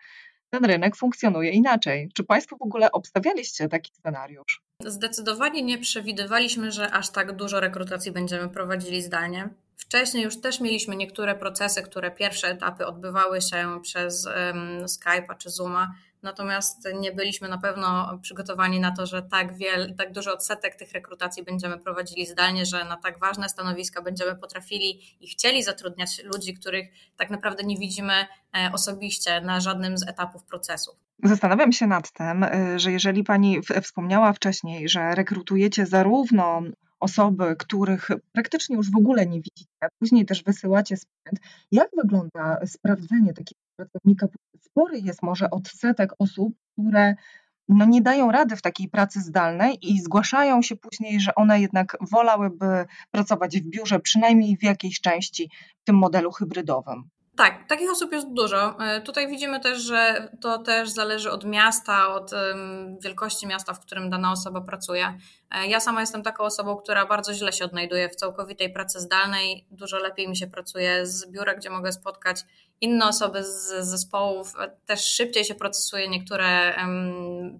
ten 0.49 0.65
rynek 0.65 0.95
funkcjonuje 0.95 1.51
inaczej. 1.51 2.09
Czy 2.13 2.23
Państwo 2.23 2.57
w 2.57 2.61
ogóle 2.61 2.91
obstawialiście 2.91 3.67
taki 3.67 3.91
scenariusz? 3.93 4.61
Zdecydowanie 4.85 5.63
nie 5.63 5.77
przewidywaliśmy, 5.77 6.71
że 6.71 6.91
aż 6.91 7.09
tak 7.09 7.35
dużo 7.35 7.59
rekrutacji 7.59 8.11
będziemy 8.11 8.49
prowadzili 8.49 9.01
zdalnie. 9.01 9.49
Wcześniej 9.77 10.23
już 10.23 10.41
też 10.41 10.59
mieliśmy 10.59 10.95
niektóre 10.95 11.35
procesy, 11.35 11.81
które 11.81 12.11
pierwsze 12.11 12.47
etapy 12.47 12.85
odbywały 12.85 13.41
się 13.41 13.79
przez 13.81 14.25
um, 14.25 14.85
Skype'a 14.85 15.37
czy 15.37 15.49
Zooma, 15.49 15.95
natomiast 16.23 16.87
nie 16.99 17.11
byliśmy 17.11 17.49
na 17.49 17.57
pewno 17.57 18.19
przygotowani 18.21 18.79
na 18.79 18.91
to, 18.91 19.05
że 19.05 19.21
tak, 19.21 19.57
wiel, 19.57 19.95
tak 19.95 20.11
duży 20.11 20.31
odsetek 20.31 20.75
tych 20.75 20.91
rekrutacji 20.91 21.43
będziemy 21.43 21.77
prowadzili 21.77 22.25
zdalnie, 22.25 22.65
że 22.65 22.85
na 22.85 22.97
tak 22.97 23.19
ważne 23.19 23.49
stanowiska 23.49 24.01
będziemy 24.01 24.35
potrafili 24.35 25.01
i 25.21 25.27
chcieli 25.27 25.63
zatrudniać 25.63 26.23
ludzi, 26.23 26.53
których 26.53 26.87
tak 27.17 27.29
naprawdę 27.29 27.63
nie 27.63 27.77
widzimy 27.77 28.13
e, 28.13 28.71
osobiście 28.73 29.41
na 29.41 29.59
żadnym 29.59 29.97
z 29.97 30.07
etapów 30.07 30.43
procesów. 30.43 30.95
Zastanawiam 31.23 31.71
się 31.71 31.87
nad 31.87 32.11
tym, 32.11 32.43
y, 32.43 32.79
że 32.79 32.91
jeżeli 32.91 33.23
Pani 33.23 33.61
wspomniała 33.81 34.33
wcześniej, 34.33 34.89
że 34.89 35.15
rekrutujecie 35.15 35.85
zarówno 35.85 36.61
osoby, 36.99 37.55
których 37.59 38.07
praktycznie 38.31 38.75
już 38.75 38.91
w 38.91 38.97
ogóle 38.97 39.25
nie 39.25 39.37
widzicie, 39.37 39.75
a 39.81 39.87
później 39.99 40.25
też 40.25 40.43
wysyłacie 40.43 40.97
sprzęt, 40.97 41.39
jak 41.71 41.89
wygląda 41.97 42.59
sprawdzenie 42.65 43.33
takiego 43.33 43.61
pracownika? 43.75 44.27
Spory 44.61 44.99
jest 44.99 45.23
może 45.23 45.49
odsetek 45.49 46.13
osób, 46.19 46.53
które 46.73 47.15
no 47.69 47.85
nie 47.85 48.01
dają 48.01 48.31
rady 48.31 48.55
w 48.55 48.61
takiej 48.61 48.89
pracy 48.89 49.21
zdalnej 49.21 49.77
i 49.81 50.01
zgłaszają 50.01 50.61
się 50.61 50.75
później, 50.75 51.19
że 51.19 51.35
one 51.35 51.61
jednak 51.61 51.97
wolałyby 52.11 52.85
pracować 53.11 53.59
w 53.59 53.69
biurze, 53.69 53.99
przynajmniej 53.99 54.57
w 54.57 54.63
jakiejś 54.63 55.01
części 55.01 55.49
w 55.81 55.83
tym 55.83 55.95
modelu 55.95 56.31
hybrydowym. 56.31 57.09
Tak, 57.37 57.67
takich 57.67 57.91
osób 57.91 58.11
jest 58.11 58.33
dużo. 58.33 58.79
E, 58.79 59.01
tutaj 59.01 59.27
widzimy 59.27 59.59
też, 59.59 59.81
że 59.81 60.29
to 60.41 60.59
też 60.59 60.89
zależy 60.89 61.31
od 61.31 61.45
miasta, 61.45 62.13
od 62.13 62.31
wielkości 63.03 63.47
miasta, 63.47 63.73
w 63.73 63.79
którym 63.79 64.09
dana 64.09 64.31
osoba 64.31 64.61
pracuje. 64.61 65.17
E, 65.51 65.67
ja 65.67 65.79
sama 65.79 66.01
jestem 66.01 66.23
taką 66.23 66.43
osobą, 66.43 66.77
która 66.77 67.05
bardzo 67.05 67.33
źle 67.33 67.53
się 67.53 67.65
odnajduje 67.65 68.09
w 68.09 68.15
całkowitej 68.15 68.73
pracy 68.73 68.99
zdalnej. 68.99 69.65
Dużo 69.71 69.97
lepiej 69.97 70.27
mi 70.29 70.37
się 70.37 70.47
pracuje 70.47 71.05
z 71.05 71.31
biura, 71.31 71.55
gdzie 71.55 71.69
mogę 71.69 71.91
spotkać 71.91 72.45
inne 72.81 73.07
osoby 73.07 73.43
z 73.43 73.85
zespołów, 73.85 74.53
też 74.85 75.03
szybciej 75.03 75.45
się 75.45 75.55
procesuje 75.55 76.07
niektóre 76.07 76.75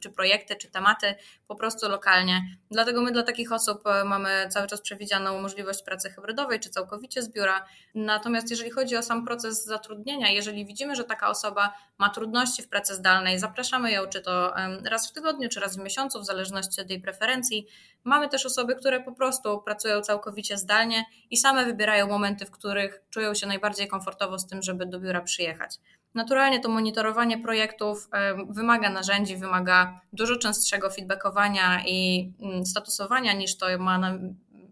czy 0.02 0.10
projekty, 0.10 0.56
czy 0.56 0.72
tematy 0.72 1.16
po 1.48 1.56
prostu 1.56 1.90
lokalnie. 1.90 2.42
Dlatego 2.72 3.02
my 3.02 3.12
dla 3.12 3.24
takich 3.24 3.52
osób 3.52 3.88
e, 3.88 4.04
mamy 4.04 4.48
cały 4.50 4.68
czas 4.68 4.82
przewidzianą 4.82 5.42
możliwość 5.42 5.84
pracy 5.84 6.10
hybrydowej, 6.10 6.60
czy 6.60 6.70
całkowicie 6.70 7.22
z 7.22 7.30
biura. 7.30 7.66
Natomiast 7.96 8.50
jeżeli 8.50 8.72
chodzi 8.72 8.98
o 8.98 9.04
sam 9.04 9.26
proces 9.26 9.66
zatrudnienia, 9.66 10.30
jeżeli 10.30 10.66
widzimy, 10.66 10.96
że 10.96 11.04
taka 11.04 11.30
osoba 11.30 11.74
ma 11.98 12.10
trudności 12.10 12.64
w 12.64 12.70
pracy 12.70 12.96
zdalnej, 12.96 13.40
zapraszamy 13.40 13.92
ją 13.92 14.08
czy 14.08 14.22
to 14.22 14.54
raz 14.84 15.10
w 15.10 15.14
tygodniu, 15.14 15.50
czy 15.50 15.60
raz 15.60 15.78
w 15.78 15.80
miesiącu, 15.80 16.20
w 16.20 16.26
zależności 16.26 16.82
od 16.82 16.90
jej 16.90 17.02
preferencji. 17.02 17.68
Mamy 18.04 18.30
też 18.30 18.46
osoby, 18.46 18.76
które 18.76 19.04
po 19.04 19.12
prostu 19.12 19.62
pracują 19.62 20.02
całkowicie 20.02 20.58
zdalnie 20.58 21.06
i 21.30 21.38
same 21.38 21.66
wybierają 21.66 22.08
momenty, 22.08 22.46
w 22.46 22.52
których 22.52 23.02
czują 23.10 23.34
się 23.34 23.48
najbardziej 23.48 23.88
komfortowo 23.88 24.40
z 24.40 24.48
tym, 24.48 24.62
żeby 24.62 24.86
do 24.86 25.00
biura 25.00 25.22
przyjechać. 25.22 25.80
Naturalnie 26.14 26.60
to 26.60 26.70
monitorowanie 26.70 27.38
projektów 27.38 28.10
wymaga 28.50 28.90
narzędzi, 28.90 29.38
wymaga 29.38 30.02
dużo 30.14 30.36
częstszego 30.36 30.90
feedbackowania 30.90 31.84
i 31.86 32.32
mm, 32.42 32.66
statusowania 32.66 33.34
niż 33.34 33.58
to 33.58 33.66
ma 33.80 33.98
na, 33.98 34.20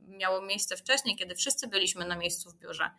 miało 0.08 0.42
miejsce 0.42 0.78
wcześniej, 0.78 1.16
kiedy 1.16 1.36
wszyscy 1.36 1.68
byliśmy 1.68 2.06
na 2.06 2.16
miejscu 2.16 2.50
w 2.50 2.56
biurze. 2.56 2.90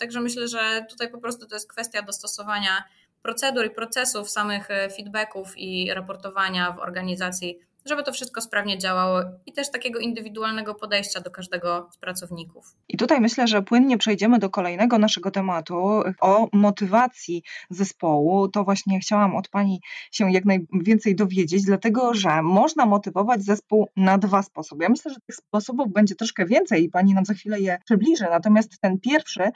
Także 0.00 0.20
myślę, 0.20 0.48
że 0.48 0.86
tutaj 0.90 1.10
po 1.10 1.18
prostu 1.18 1.46
to 1.46 1.56
jest 1.56 1.72
kwestia 1.72 2.02
dostosowania 2.02 2.84
procedur 3.22 3.66
i 3.66 3.70
procesów, 3.70 4.30
samych 4.30 4.70
e, 4.70 4.90
feedbacków 4.90 5.58
i 5.58 5.94
raportowania 5.94 6.72
w 6.72 6.78
organizacji 6.78 7.58
żeby 7.88 8.02
to 8.02 8.12
wszystko 8.12 8.40
sprawnie 8.40 8.78
działało 8.78 9.20
i 9.46 9.52
też 9.52 9.70
takiego 9.70 9.98
indywidualnego 9.98 10.74
podejścia 10.74 11.20
do 11.20 11.30
każdego 11.30 11.88
z 11.92 11.98
pracowników. 11.98 12.64
I 12.88 12.96
tutaj 12.96 13.20
myślę, 13.20 13.46
że 13.46 13.62
płynnie 13.62 13.98
przejdziemy 13.98 14.38
do 14.38 14.50
kolejnego 14.50 14.98
naszego 14.98 15.30
tematu 15.30 16.02
o 16.20 16.48
motywacji 16.52 17.42
zespołu. 17.70 18.48
To 18.48 18.64
właśnie 18.64 19.00
chciałam 19.00 19.36
od 19.36 19.48
Pani 19.48 19.80
się 20.12 20.32
jak 20.32 20.44
najwięcej 20.44 21.16
dowiedzieć, 21.16 21.64
dlatego 21.64 22.14
że 22.14 22.42
można 22.42 22.86
motywować 22.86 23.42
zespół 23.42 23.88
na 23.96 24.18
dwa 24.18 24.42
sposoby. 24.42 24.84
Ja 24.84 24.90
myślę, 24.90 25.12
że 25.12 25.20
tych 25.26 25.36
sposobów 25.36 25.92
będzie 25.92 26.14
troszkę 26.14 26.46
więcej 26.46 26.84
i 26.84 26.90
Pani 26.90 27.14
nam 27.14 27.24
za 27.24 27.34
chwilę 27.34 27.60
je 27.60 27.78
przybliży. 27.84 28.24
Natomiast 28.24 28.80
ten 28.80 29.00
pierwszy, 29.00 29.50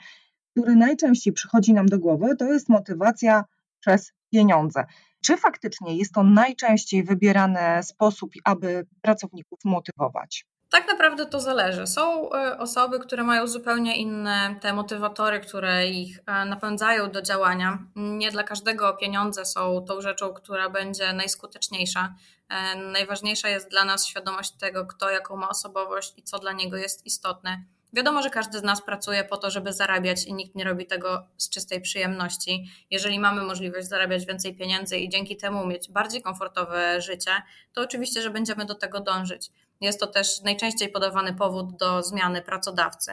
który 0.51 0.75
najczęściej 0.75 1.33
przychodzi 1.33 1.73
nam 1.73 1.85
do 1.85 1.99
głowy, 1.99 2.35
to 2.39 2.45
jest 2.45 2.69
motywacja 2.69 3.43
przez 3.79 4.13
pieniądze. 4.31 4.85
Czy 5.25 5.37
faktycznie 5.37 5.97
jest 5.97 6.13
to 6.13 6.23
najczęściej 6.23 7.03
wybierany 7.03 7.83
sposób, 7.83 8.31
aby 8.43 8.85
pracowników 9.01 9.59
motywować? 9.65 10.45
Tak 10.69 10.87
naprawdę 10.87 11.25
to 11.25 11.39
zależy. 11.39 11.87
Są 11.87 12.31
e, 12.31 12.57
osoby, 12.59 12.99
które 12.99 13.23
mają 13.23 13.47
zupełnie 13.47 13.97
inne 13.97 14.55
te 14.61 14.73
motywatory, 14.73 15.39
które 15.39 15.87
ich 15.87 16.19
e, 16.25 16.45
napędzają 16.45 17.11
do 17.11 17.21
działania. 17.21 17.79
Nie 17.95 18.31
dla 18.31 18.43
każdego 18.43 18.93
pieniądze 18.93 19.45
są 19.45 19.85
tą 19.87 20.01
rzeczą, 20.01 20.33
która 20.33 20.69
będzie 20.69 21.13
najskuteczniejsza. 21.13 22.15
E, 22.49 22.75
najważniejsza 22.75 23.49
jest 23.49 23.69
dla 23.69 23.85
nas 23.85 24.05
świadomość 24.05 24.51
tego, 24.51 24.85
kto 24.85 25.09
jaką 25.09 25.35
ma 25.35 25.49
osobowość 25.49 26.13
i 26.17 26.23
co 26.23 26.39
dla 26.39 26.51
niego 26.51 26.77
jest 26.77 27.05
istotne. 27.05 27.63
Wiadomo, 27.93 28.21
że 28.21 28.29
każdy 28.29 28.59
z 28.59 28.63
nas 28.63 28.81
pracuje 28.81 29.23
po 29.23 29.37
to, 29.37 29.51
żeby 29.51 29.73
zarabiać 29.73 30.25
i 30.25 30.33
nikt 30.33 30.55
nie 30.55 30.63
robi 30.63 30.85
tego 30.85 31.27
z 31.37 31.49
czystej 31.49 31.81
przyjemności. 31.81 32.65
Jeżeli 32.91 33.19
mamy 33.19 33.41
możliwość 33.41 33.87
zarabiać 33.87 34.25
więcej 34.25 34.55
pieniędzy 34.55 34.97
i 34.97 35.09
dzięki 35.09 35.37
temu 35.37 35.67
mieć 35.67 35.91
bardziej 35.91 36.21
komfortowe 36.21 37.01
życie, 37.01 37.31
to 37.73 37.81
oczywiście, 37.81 38.21
że 38.21 38.29
będziemy 38.29 38.65
do 38.65 38.75
tego 38.75 38.99
dążyć. 38.99 39.51
Jest 39.81 39.99
to 39.99 40.07
też 40.07 40.41
najczęściej 40.41 40.89
podawany 40.89 41.33
powód 41.33 41.77
do 41.77 42.03
zmiany 42.03 42.41
pracodawcy. 42.41 43.11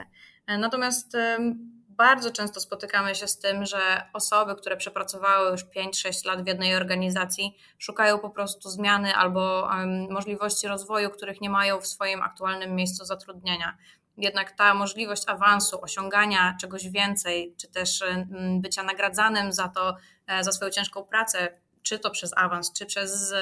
Natomiast 0.49 1.17
bardzo 1.89 2.31
często 2.31 2.61
spotykamy 2.61 3.15
się 3.15 3.29
z 3.29 3.39
tym, 3.39 3.67
że 3.67 3.79
osoby, 4.13 4.55
które 4.55 4.77
przepracowały 4.77 5.51
już 5.51 5.65
5-6 5.65 6.27
lat 6.27 6.45
w 6.45 6.47
jednej 6.47 6.77
organizacji, 6.77 7.57
szukają 7.79 8.19
po 8.19 8.31
prostu 8.31 8.69
zmiany 8.71 9.15
albo 9.15 9.71
możliwości 10.11 10.69
rozwoju, 10.69 11.11
których 11.11 11.41
nie 11.41 11.51
mają 11.51 11.81
w 11.81 11.87
swoim 11.87 12.23
aktualnym 12.23 12.75
miejscu 12.75 13.05
zatrudnienia 13.05 13.77
jednak 14.21 14.53
ta 14.53 14.75
możliwość 14.75 15.23
awansu, 15.27 15.83
osiągania 15.83 16.57
czegoś 16.61 16.89
więcej, 16.89 17.55
czy 17.57 17.69
też 17.69 18.03
mm, 18.03 18.61
bycia 18.61 18.83
nagradzanym 18.83 19.53
za 19.53 19.69
to, 19.69 19.97
e, 20.27 20.45
za 20.45 20.53
swoją 20.53 20.71
ciężką 20.71 21.05
pracę, 21.05 21.49
czy 21.83 21.99
to 21.99 22.11
przez 22.11 22.33
awans, 22.37 22.73
czy 22.73 22.87
przez 22.87 23.35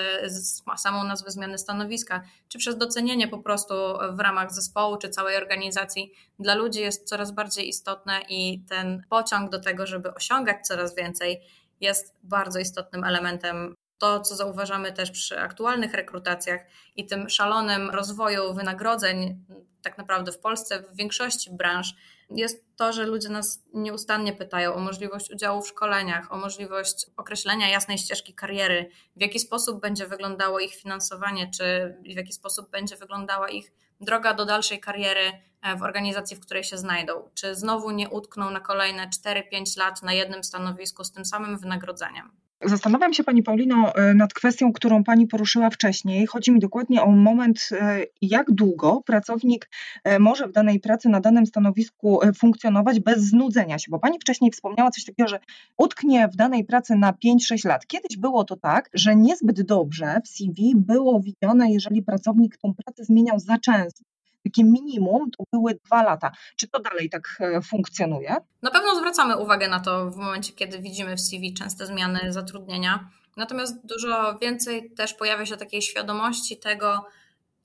samą 0.76 1.04
nazwę 1.04 1.30
zmiany 1.30 1.58
stanowiska, 1.58 2.22
czy 2.48 2.58
przez 2.58 2.78
docenienie 2.78 3.28
po 3.28 3.38
prostu 3.38 3.74
w 4.12 4.20
ramach 4.20 4.52
zespołu, 4.52 4.96
czy 4.96 5.08
całej 5.08 5.36
organizacji, 5.36 6.12
dla 6.38 6.54
ludzi 6.54 6.80
jest 6.80 7.08
coraz 7.08 7.32
bardziej 7.32 7.68
istotne 7.68 8.20
i 8.28 8.62
ten 8.68 9.02
pociąg 9.10 9.50
do 9.50 9.60
tego, 9.60 9.86
żeby 9.86 10.14
osiągać 10.14 10.66
coraz 10.66 10.94
więcej, 10.94 11.40
jest 11.80 12.14
bardzo 12.22 12.58
istotnym 12.58 13.04
elementem 13.04 13.74
to, 13.98 14.20
co 14.20 14.36
zauważamy 14.36 14.92
też 14.92 15.10
przy 15.10 15.40
aktualnych 15.40 15.94
rekrutacjach 15.94 16.60
i 16.96 17.06
tym 17.06 17.28
szalonym 17.28 17.90
rozwoju 17.90 18.54
wynagrodzeń, 18.54 19.44
tak 19.82 19.98
naprawdę 19.98 20.32
w 20.32 20.38
Polsce, 20.38 20.82
w 20.82 20.96
większości 20.96 21.50
branż, 21.50 21.94
jest 22.30 22.64
to, 22.76 22.92
że 22.92 23.06
ludzie 23.06 23.28
nas 23.28 23.64
nieustannie 23.74 24.32
pytają 24.32 24.74
o 24.74 24.80
możliwość 24.80 25.30
udziału 25.30 25.62
w 25.62 25.68
szkoleniach, 25.68 26.32
o 26.32 26.36
możliwość 26.36 27.06
określenia 27.16 27.68
jasnej 27.68 27.98
ścieżki 27.98 28.34
kariery, 28.34 28.90
w 29.16 29.20
jaki 29.20 29.40
sposób 29.40 29.80
będzie 29.80 30.06
wyglądało 30.06 30.60
ich 30.60 30.74
finansowanie, 30.74 31.50
czy 31.50 31.96
w 32.02 32.16
jaki 32.16 32.32
sposób 32.32 32.70
będzie 32.70 32.96
wyglądała 32.96 33.48
ich 33.48 33.72
droga 34.00 34.34
do 34.34 34.44
dalszej 34.44 34.80
kariery 34.80 35.32
e, 35.62 35.76
w 35.76 35.82
organizacji, 35.82 36.36
w 36.36 36.40
której 36.40 36.64
się 36.64 36.78
znajdą. 36.78 37.30
Czy 37.34 37.54
znowu 37.54 37.90
nie 37.90 38.08
utkną 38.08 38.50
na 38.50 38.60
kolejne 38.60 39.10
4-5 39.24 39.78
lat 39.78 40.02
na 40.02 40.12
jednym 40.12 40.44
stanowisku 40.44 41.04
z 41.04 41.12
tym 41.12 41.24
samym 41.24 41.58
wynagrodzeniem. 41.58 42.47
Zastanawiam 42.64 43.12
się 43.12 43.24
Pani 43.24 43.42
Paulino 43.42 43.94
e, 43.94 44.14
nad 44.14 44.34
kwestią, 44.34 44.72
którą 44.72 45.04
Pani 45.04 45.26
poruszyła 45.26 45.70
wcześniej. 45.70 46.26
Chodzi 46.26 46.52
mi 46.52 46.60
dokładnie 46.60 47.02
o 47.02 47.10
moment, 47.10 47.68
e, 47.72 48.04
jak 48.22 48.50
długo 48.50 49.02
pracownik 49.06 49.70
e, 50.04 50.18
może 50.18 50.46
w 50.46 50.52
danej 50.52 50.80
pracy 50.80 51.08
na 51.08 51.20
danym 51.20 51.46
stanowisku 51.46 52.20
funkcjonować 52.36 53.00
bez 53.00 53.18
znudzenia 53.18 53.78
się, 53.78 53.90
bo 53.90 53.98
Pani 53.98 54.18
wcześniej 54.20 54.50
wspomniała 54.50 54.90
coś 54.90 55.04
takiego, 55.04 55.28
że 55.28 55.40
utknie 55.76 56.28
w 56.28 56.36
danej 56.36 56.64
pracy 56.64 56.96
na 56.96 57.12
5-6 57.12 57.68
lat. 57.68 57.86
Kiedyś 57.86 58.16
było 58.16 58.44
to 58.44 58.56
tak, 58.56 58.90
że 58.94 59.16
niezbyt 59.16 59.62
dobrze 59.62 60.20
w 60.24 60.28
CV 60.28 60.72
było 60.76 61.20
widziane, 61.20 61.70
jeżeli 61.70 62.02
pracownik 62.02 62.56
tą 62.56 62.74
pracę 62.74 63.04
zmieniał 63.04 63.38
za 63.38 63.58
często 63.58 64.04
takie 64.44 64.64
minimum 64.64 65.30
to 65.30 65.44
były 65.52 65.78
dwa 65.84 66.02
lata. 66.02 66.30
Czy 66.56 66.68
to 66.68 66.80
dalej 66.80 67.10
tak 67.10 67.22
e, 67.40 67.62
funkcjonuje? 67.62 68.36
Na 68.62 68.70
pewno 68.70 68.96
zwracamy 68.96 69.36
uwagę 69.36 69.68
na 69.68 69.80
to 69.80 70.10
w 70.10 70.16
momencie, 70.16 70.52
kiedy 70.52 70.78
widzimy 70.78 71.16
w 71.16 71.20
CV 71.20 71.54
częste 71.54 71.86
zmiany 71.86 72.32
zatrudnienia. 72.32 73.08
Natomiast 73.36 73.86
dużo 73.86 74.38
więcej 74.38 74.90
też 74.90 75.14
pojawia 75.14 75.46
się 75.46 75.56
takiej 75.56 75.82
świadomości 75.82 76.56
tego, 76.56 77.04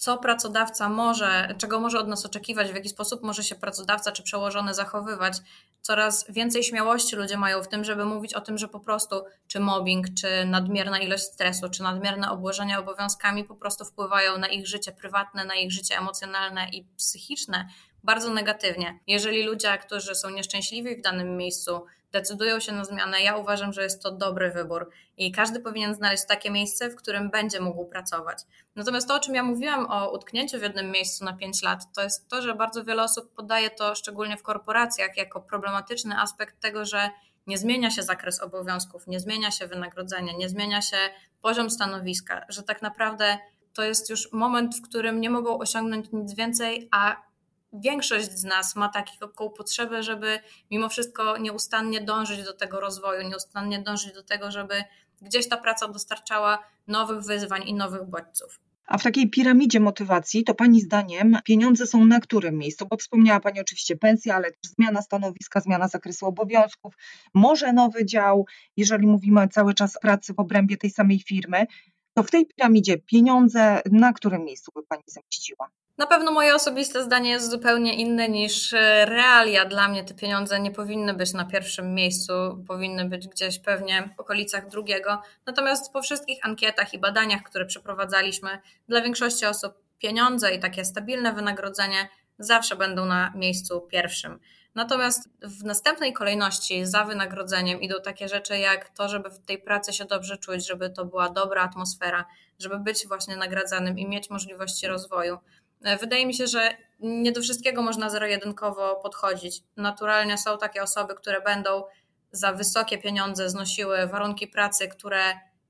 co 0.04 0.18
pracodawca 0.18 0.90
może, 0.90 1.56
czego 1.58 1.80
może 1.80 2.00
od 2.00 2.08
nas 2.08 2.26
oczekiwać, 2.26 2.72
w 2.72 2.76
jaki 2.76 2.90
sposób 2.90 3.24
może 3.24 3.44
się 3.44 3.56
pracodawca 3.56 4.12
czy 4.12 4.24
przełożony 4.24 4.74
zachowywać. 4.74 5.38
Coraz 5.82 6.26
więcej 6.30 6.64
śmiałości 6.64 7.16
ludzie 7.16 7.38
mają 7.38 7.64
w 7.64 7.68
tym, 7.68 7.84
żeby 7.84 8.06
mówić 8.06 8.34
o 8.34 8.42
tym, 8.42 8.58
że 8.58 8.68
po 8.68 8.80
prostu 8.80 9.24
czy 9.48 9.60
mobbing, 9.60 10.08
czy 10.22 10.46
nadmierna 10.46 11.00
ilość 11.00 11.24
stresu, 11.24 11.70
czy 11.70 11.84
nadmierne 11.84 12.32
obłożenia 12.32 12.80
obowiązkami 12.80 13.44
po 13.44 13.56
prostu 13.56 13.86
wpływają 13.86 14.38
na 14.38 14.48
ich 14.48 14.68
życie 14.68 14.92
prywatne, 14.92 15.46
na 15.46 15.56
ich 15.56 15.72
życie 15.72 15.98
emocjonalne 15.98 16.70
i 16.70 16.84
psychiczne 16.98 17.68
bardzo 18.04 18.34
negatywnie. 18.34 19.00
Jeżeli 19.08 19.44
ludzie, 19.44 19.78
którzy 19.78 20.16
są 20.16 20.30
nieszczęśliwi 20.30 20.96
w 20.96 21.02
danym 21.02 21.38
miejscu, 21.38 21.86
decydują 22.14 22.60
się 22.60 22.72
na 22.72 22.86
zmianę, 22.86 23.22
ja 23.22 23.38
uważam, 23.38 23.74
że 23.74 23.84
jest 23.84 24.04
to 24.04 24.12
dobry 24.12 24.52
wybór 24.52 24.90
i 25.18 25.32
każdy 25.32 25.60
powinien 25.60 25.96
znaleźć 25.96 26.26
takie 26.28 26.52
miejsce, 26.52 26.90
w 26.90 26.96
którym 26.96 27.30
będzie 27.30 27.62
mógł 27.62 27.86
pracować. 27.86 28.38
Natomiast 28.76 29.08
to, 29.08 29.16
o 29.16 29.20
czym 29.20 29.36
ja 29.36 29.44
mówiłam 29.44 29.92
o 29.92 30.12
utknięciu 30.12 30.60
w 30.60 30.62
jednym 30.62 30.92
miejscu 30.92 31.26
na 31.26 31.34
5 31.34 31.62
lat, 31.62 31.94
to 31.96 32.04
jest 32.04 32.28
to, 32.30 32.42
że 32.42 32.56
bardzo 32.56 32.84
wiele 32.84 33.04
osób 33.04 33.34
podaje 33.34 33.70
to, 33.70 33.96
szczególnie 33.96 34.38
w 34.38 34.44
korporacjach, 34.44 35.18
jako 35.18 35.42
problematyczny 35.42 36.20
aspekt 36.20 36.60
tego, 36.60 36.86
że 36.86 37.10
nie 37.48 37.58
zmienia 37.58 37.92
się 37.92 38.04
zakres 38.04 38.42
obowiązków, 38.42 39.08
nie 39.08 39.20
zmienia 39.20 39.52
się 39.52 39.68
wynagrodzenie, 39.68 40.34
nie 40.34 40.50
zmienia 40.50 40.82
się 40.82 40.98
poziom 41.42 41.70
stanowiska, 41.70 42.46
że 42.50 42.64
tak 42.64 42.82
naprawdę 42.82 43.38
to 43.74 43.84
jest 43.84 44.10
już 44.10 44.32
moment, 44.32 44.78
w 44.78 44.82
którym 44.82 45.22
nie 45.22 45.30
mogą 45.30 45.60
osiągnąć 45.60 46.06
nic 46.12 46.34
więcej, 46.34 46.90
a 46.92 47.33
większość 47.74 48.32
z 48.32 48.44
nas 48.44 48.76
ma 48.76 48.90
taką 48.90 49.50
potrzebę, 49.50 50.04
żeby 50.04 50.40
mimo 50.72 50.90
wszystko 50.90 51.38
nieustannie 51.38 52.02
dążyć 52.02 52.44
do 52.44 52.54
tego 52.54 52.80
rozwoju, 52.80 53.28
nieustannie 53.28 53.80
dążyć 53.80 54.14
do 54.14 54.24
tego, 54.24 54.52
żeby 54.52 54.84
gdzieś 55.22 55.50
ta 55.50 55.58
praca 55.58 55.88
dostarczała 55.88 56.64
nowych 56.88 57.22
wyzwań 57.22 57.64
i 57.68 57.74
nowych 57.74 58.10
bodźców. 58.10 58.60
A 58.88 58.98
w 58.98 59.04
takiej 59.04 59.30
piramidzie 59.30 59.80
motywacji, 59.80 60.44
to 60.44 60.54
Pani 60.54 60.82
zdaniem 60.82 61.38
pieniądze 61.46 61.88
są 61.88 62.06
na 62.06 62.20
którym 62.20 62.58
miejscu? 62.58 62.86
Bo 62.86 62.98
wspomniała 62.98 63.40
Pani 63.40 63.62
oczywiście 63.62 63.96
pensję, 63.96 64.36
ale 64.36 64.52
też 64.52 64.72
zmiana 64.78 65.02
stanowiska, 65.02 65.60
zmiana 65.60 65.88
zakresu 65.88 66.26
obowiązków, 66.26 66.94
może 67.34 67.74
nowy 67.74 68.06
dział, 68.06 68.46
jeżeli 68.78 69.08
mówimy 69.08 69.48
cały 69.48 69.74
czas 69.74 69.98
o 69.98 70.00
pracy 70.00 70.34
w 70.34 70.40
obrębie 70.40 70.78
tej 70.78 70.90
samej 70.90 71.20
firmy, 71.20 71.66
to 72.14 72.24
w 72.24 72.32
tej 72.32 72.46
piramidzie 72.46 72.98
pieniądze 72.98 73.82
na 73.92 74.14
którym 74.14 74.46
miejscu 74.46 74.72
by 74.76 74.84
Pani 74.84 75.04
zamieściła? 75.08 75.70
Na 75.98 76.08
pewno 76.08 76.32
moje 76.32 76.56
osobiste 76.56 77.04
zdanie 77.04 77.30
jest 77.30 77.52
zupełnie 77.52 77.96
inne 77.96 78.30
niż 78.30 78.74
e, 78.74 79.06
realia. 79.06 79.66
Dla 79.66 79.88
mnie 79.88 80.04
te 80.04 80.14
pieniądze 80.14 80.60
nie 80.60 80.72
powinny 80.72 81.14
być 81.14 81.34
na 81.34 81.46
pierwszym 81.46 81.94
miejscu, 81.94 82.34
powinny 82.68 83.06
być 83.06 83.28
gdzieś 83.28 83.60
pewnie 83.60 84.10
w 84.18 84.20
okolicach 84.20 84.70
drugiego. 84.70 85.22
Natomiast 85.46 85.94
po 85.94 86.02
wszystkich 86.02 86.46
ankietach 86.46 86.94
i 86.94 87.00
badaniach, 87.00 87.44
które 87.44 87.66
przeprowadzaliśmy, 87.66 88.50
dla 88.88 89.02
większości 89.02 89.46
osób 89.46 89.74
pieniądze 90.00 90.56
i 90.56 90.60
takie 90.60 90.86
stabilne 90.86 91.34
wynagrodzenie 91.34 92.10
zawsze 92.40 92.76
będą 92.76 93.06
na 93.06 93.34
miejscu 93.36 93.82
pierwszym. 93.82 94.40
Natomiast 94.76 95.30
w 95.42 95.64
następnej 95.64 96.14
kolejności 96.14 96.86
za 96.86 97.06
wynagrodzeniem 97.06 97.82
idą 97.82 97.96
takie 98.04 98.28
rzeczy 98.28 98.58
jak 98.58 98.90
to, 98.90 99.10
żeby 99.10 99.30
w 99.30 99.40
tej 99.40 99.58
pracy 99.58 99.94
się 99.94 100.06
dobrze 100.06 100.38
czuć, 100.38 100.68
żeby 100.68 100.90
to 100.90 101.06
była 101.06 101.30
dobra 101.30 101.64
atmosfera, 101.64 102.26
żeby 102.60 102.80
być 102.80 103.08
właśnie 103.08 103.36
nagradzanym 103.36 104.00
i 104.00 104.08
mieć 104.08 104.30
możliwości 104.30 104.88
rozwoju. 104.88 105.38
E, 105.84 105.98
wydaje 105.98 106.26
mi 106.26 106.34
się, 106.34 106.48
że 106.48 106.78
nie 107.00 107.32
do 107.32 107.42
wszystkiego 107.42 107.82
można 107.82 108.10
zero-jedynkowo 108.10 108.96
podchodzić. 108.96 109.64
Naturalnie 109.78 110.38
są 110.38 110.58
takie 110.58 110.84
osoby, 110.84 111.16
które 111.16 111.42
będą 111.42 111.84
za 112.32 112.54
wysokie 112.54 112.98
pieniądze 112.98 113.50
znosiły 113.50 114.08
warunki 114.08 114.48
pracy, 114.48 114.88
które 114.88 115.24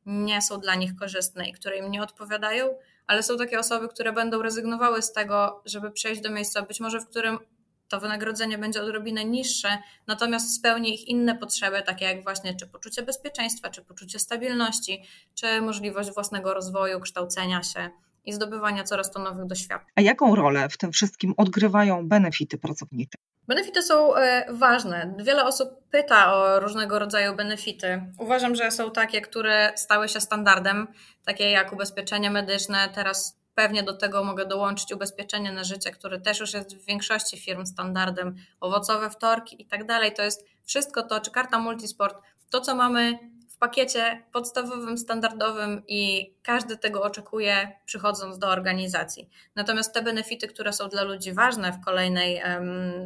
nie 0.05 0.41
są 0.41 0.59
dla 0.59 0.75
nich 0.75 0.95
korzystne 0.95 1.49
i 1.49 1.53
które 1.53 1.77
im 1.77 1.91
nie 1.91 2.03
odpowiadają, 2.03 2.77
ale 3.07 3.23
są 3.23 3.37
takie 3.37 3.59
osoby, 3.59 3.87
które 3.87 4.13
będą 4.13 4.41
rezygnowały 4.41 5.01
z 5.01 5.13
tego, 5.13 5.61
żeby 5.65 5.91
przejść 5.91 6.21
do 6.21 6.29
miejsca, 6.31 6.61
być 6.61 6.79
może 6.79 6.99
w 6.99 7.07
którym 7.09 7.39
to 7.87 7.99
wynagrodzenie 7.99 8.57
będzie 8.57 8.81
odrobinę 8.81 9.25
niższe, 9.25 9.77
natomiast 10.07 10.55
spełni 10.55 10.93
ich 10.93 11.07
inne 11.07 11.35
potrzeby, 11.35 11.81
takie 11.81 12.05
jak 12.05 12.23
właśnie 12.23 12.55
czy 12.55 12.67
poczucie 12.67 13.01
bezpieczeństwa, 13.01 13.69
czy 13.69 13.81
poczucie 13.81 14.19
stabilności, 14.19 15.03
czy 15.35 15.61
możliwość 15.61 16.11
własnego 16.11 16.53
rozwoju, 16.53 16.99
kształcenia 16.99 17.63
się 17.63 17.89
i 18.25 18.33
zdobywania 18.33 18.83
coraz 18.83 19.11
to 19.11 19.19
nowych 19.19 19.45
doświadczeń. 19.45 19.91
A 19.95 20.01
jaką 20.01 20.35
rolę 20.35 20.69
w 20.69 20.77
tym 20.77 20.91
wszystkim 20.91 21.33
odgrywają 21.37 22.07
benefity 22.07 22.57
pracownicze? 22.57 23.17
Benefity 23.47 23.81
są 23.81 24.15
e, 24.15 24.45
ważne. 24.53 25.15
Wiele 25.19 25.45
osób 25.45 25.69
pyta 25.91 26.33
o 26.33 26.59
różnego 26.59 26.99
rodzaju 26.99 27.35
benefity. 27.35 28.01
Uważam, 28.19 28.55
że 28.55 28.71
są 28.71 28.91
takie, 28.91 29.21
które 29.21 29.71
stały 29.75 30.09
się 30.09 30.21
standardem, 30.21 30.87
takie 31.25 31.49
jak 31.49 31.73
ubezpieczenie 31.73 32.31
medyczne. 32.31 32.89
Teraz 32.95 33.39
pewnie 33.55 33.83
do 33.83 33.93
tego 33.93 34.23
mogę 34.23 34.45
dołączyć 34.45 34.91
ubezpieczenie 34.91 35.51
na 35.51 35.63
życie, 35.63 35.91
które 35.91 36.21
też 36.21 36.39
już 36.39 36.53
jest 36.53 36.77
w 36.77 36.85
większości 36.85 37.37
firm 37.37 37.65
standardem, 37.65 38.35
owocowe 38.59 39.09
wtorki 39.09 39.61
i 39.61 39.65
tak 39.65 39.85
dalej. 39.85 40.13
To 40.13 40.23
jest 40.23 40.45
wszystko 40.65 41.03
to, 41.03 41.19
czy 41.19 41.31
karta 41.31 41.59
multisport, 41.59 42.17
to 42.49 42.61
co 42.61 42.75
mamy 42.75 43.19
pakiecie 43.63 44.23
podstawowym, 44.31 44.97
standardowym 44.97 45.83
i 45.87 46.33
każdy 46.41 46.77
tego 46.77 47.03
oczekuje, 47.03 47.79
przychodząc 47.85 48.39
do 48.39 48.47
organizacji. 48.47 49.29
Natomiast 49.55 49.93
te 49.93 50.01
benefity, 50.01 50.47
które 50.47 50.73
są 50.73 50.89
dla 50.89 51.03
ludzi 51.03 51.33
ważne 51.33 51.71
w, 51.71 51.85
kolejnej, 51.85 52.41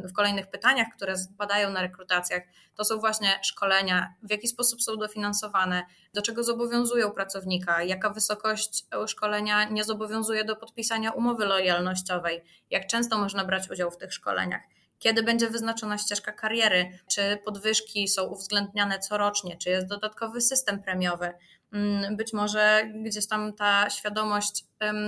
w 0.04 0.12
kolejnych 0.12 0.46
pytaniach, 0.46 0.86
które 0.96 1.14
badają 1.30 1.70
na 1.70 1.82
rekrutacjach, 1.82 2.42
to 2.74 2.84
są 2.84 2.98
właśnie 2.98 3.28
szkolenia, 3.42 4.14
w 4.22 4.30
jaki 4.30 4.48
sposób 4.48 4.82
są 4.82 4.96
dofinansowane, 4.96 5.82
do 6.14 6.22
czego 6.22 6.44
zobowiązują 6.44 7.10
pracownika, 7.10 7.82
jaka 7.82 8.10
wysokość 8.10 8.86
szkolenia 9.06 9.64
nie 9.64 9.84
zobowiązuje 9.84 10.44
do 10.44 10.56
podpisania 10.56 11.12
umowy 11.12 11.46
lojalnościowej, 11.46 12.42
jak 12.70 12.86
często 12.86 13.18
można 13.18 13.44
brać 13.44 13.70
udział 13.70 13.90
w 13.90 13.96
tych 13.96 14.12
szkoleniach 14.12 14.62
kiedy 14.98 15.22
będzie 15.22 15.50
wyznaczona 15.50 15.98
ścieżka 15.98 16.32
kariery, 16.32 16.98
czy 17.10 17.38
podwyżki 17.44 18.08
są 18.08 18.24
uwzględniane 18.24 18.98
corocznie, 18.98 19.56
czy 19.56 19.70
jest 19.70 19.86
dodatkowy 19.86 20.40
system 20.40 20.82
premiowy. 20.82 21.34
Mm, 21.72 22.16
być 22.16 22.32
może 22.32 22.82
gdzieś 23.04 23.26
tam 23.26 23.52
ta 23.52 23.90
świadomość 23.90 24.64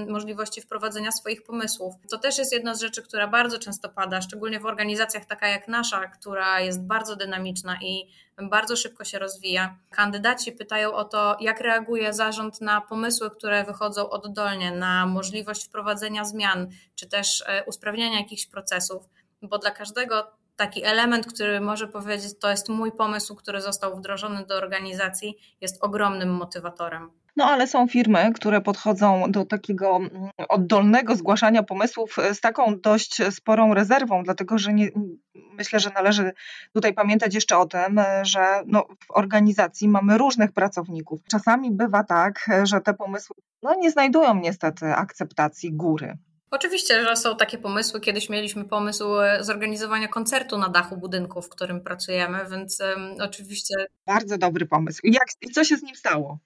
możliwości 0.09 0.61
wprowadzenia 0.61 1.13
swoich 1.13 1.43
pomysłów. 1.43 1.95
To 2.11 2.19
też 2.19 2.39
jest 2.39 2.53
jedna 2.53 2.75
z 2.75 2.81
rzeczy, 2.81 3.03
która 3.03 3.29
bardzo 3.29 3.59
często 3.59 3.89
pada, 3.89 4.21
szczególnie 4.21 4.61
w 4.61 4.67
organizacjach 4.67 5.25
taka 5.25 5.49
jak 5.49 5.69
nasza, 5.69 6.07
która 6.07 6.61
jest 6.61 6.87
bardzo 6.87 7.17
dynamiczna 7.17 7.77
i 7.83 8.09
bardzo 8.51 8.77
szybko 8.77 9.05
się 9.05 9.19
rozwija. 9.19 9.79
Kandydaci 9.91 10.53
pytają 10.53 10.93
o 10.93 11.05
to, 11.05 11.37
jak 11.41 11.61
reaguje 11.61 12.15
zarząd 12.15 12.61
na 12.61 12.81
pomysły, 12.81 13.31
które 13.31 13.65
wychodzą 13.65 14.11
oddolnie, 14.11 14.73
na 14.73 15.07
możliwość 15.07 15.65
wprowadzenia 15.65 16.25
zmian, 16.25 16.69
czy 16.95 17.09
też 17.09 17.45
e, 17.47 17.65
usprawniania 17.65 18.19
jakichś 18.19 18.47
procesów 18.47 19.09
bo 19.43 19.59
dla 19.59 19.71
każdego 19.71 20.27
taki 20.57 20.85
element, 20.85 21.27
który 21.27 21.61
może 21.61 21.89
powiedzieć, 21.89 22.39
to 22.39 22.51
jest 22.51 22.69
mój 22.69 22.93
pomysł, 22.93 23.35
który 23.35 23.61
został 23.61 23.97
wdrożony 23.97 24.47
do 24.47 24.57
organizacji, 24.57 25.37
jest 25.61 25.85
ogromnym 25.85 26.31
motywatorem. 26.35 27.11
No 27.37 27.45
ale 27.45 27.67
są 27.67 27.87
firmy, 27.87 28.33
które 28.35 28.61
podchodzą 28.61 29.25
do 29.29 29.45
takiego 29.45 29.97
mm, 29.97 30.31
oddolnego 30.49 31.17
zgłaszania 31.17 31.63
pomysłów 31.63 32.19
e, 32.19 32.35
z 32.35 32.41
taką 32.41 32.81
dość 32.81 33.35
sporą 33.35 33.75
rezerwą, 33.75 34.23
dlatego 34.23 34.59
że 34.59 34.73
nie, 34.73 34.89
myślę, 35.35 35.81
że 35.81 35.91
należy 35.91 36.33
tutaj 36.75 36.95
pamiętać 36.95 37.35
jeszcze 37.35 37.59
o 37.59 37.67
tym, 37.67 37.99
e, 37.99 38.25
że 38.25 38.63
no, 38.67 38.87
w 39.07 39.11
organizacji 39.11 39.89
mamy 39.89 40.19
różnych 40.19 40.53
pracowników. 40.53 41.21
Czasami 41.31 41.71
bywa 41.71 42.05
tak, 42.05 42.49
e, 42.49 42.67
że 42.67 42.81
te 42.81 42.95
pomysły 42.95 43.37
no, 43.63 43.75
nie 43.75 43.91
znajdują 43.91 44.35
niestety 44.35 44.87
akceptacji 44.87 45.73
góry. 45.73 46.19
Oczywiście, 46.51 47.05
że 47.05 47.17
są 47.17 47.37
takie 47.37 47.59
pomysły. 47.59 48.01
Kiedyś 48.01 48.29
mieliśmy 48.29 48.65
pomysł 48.65 49.21
e, 49.21 49.45
zorganizowania 49.45 50.09
koncertu 50.09 50.59
na 50.59 50.69
dachu 50.69 50.97
budynku, 50.97 51.43
w 51.43 51.49
którym 51.49 51.81
pracujemy, 51.81 52.39
więc 52.51 52.81
um, 52.81 53.15
oczywiście. 53.21 53.75
Bardzo 54.07 54.39
dobry 54.39 54.67
pomysł. 54.67 55.01
Jak, 55.05 55.53
co 55.55 55.65
się 55.65 55.77
z 55.77 55.83
nim 55.83 55.97
stało? 55.97 56.39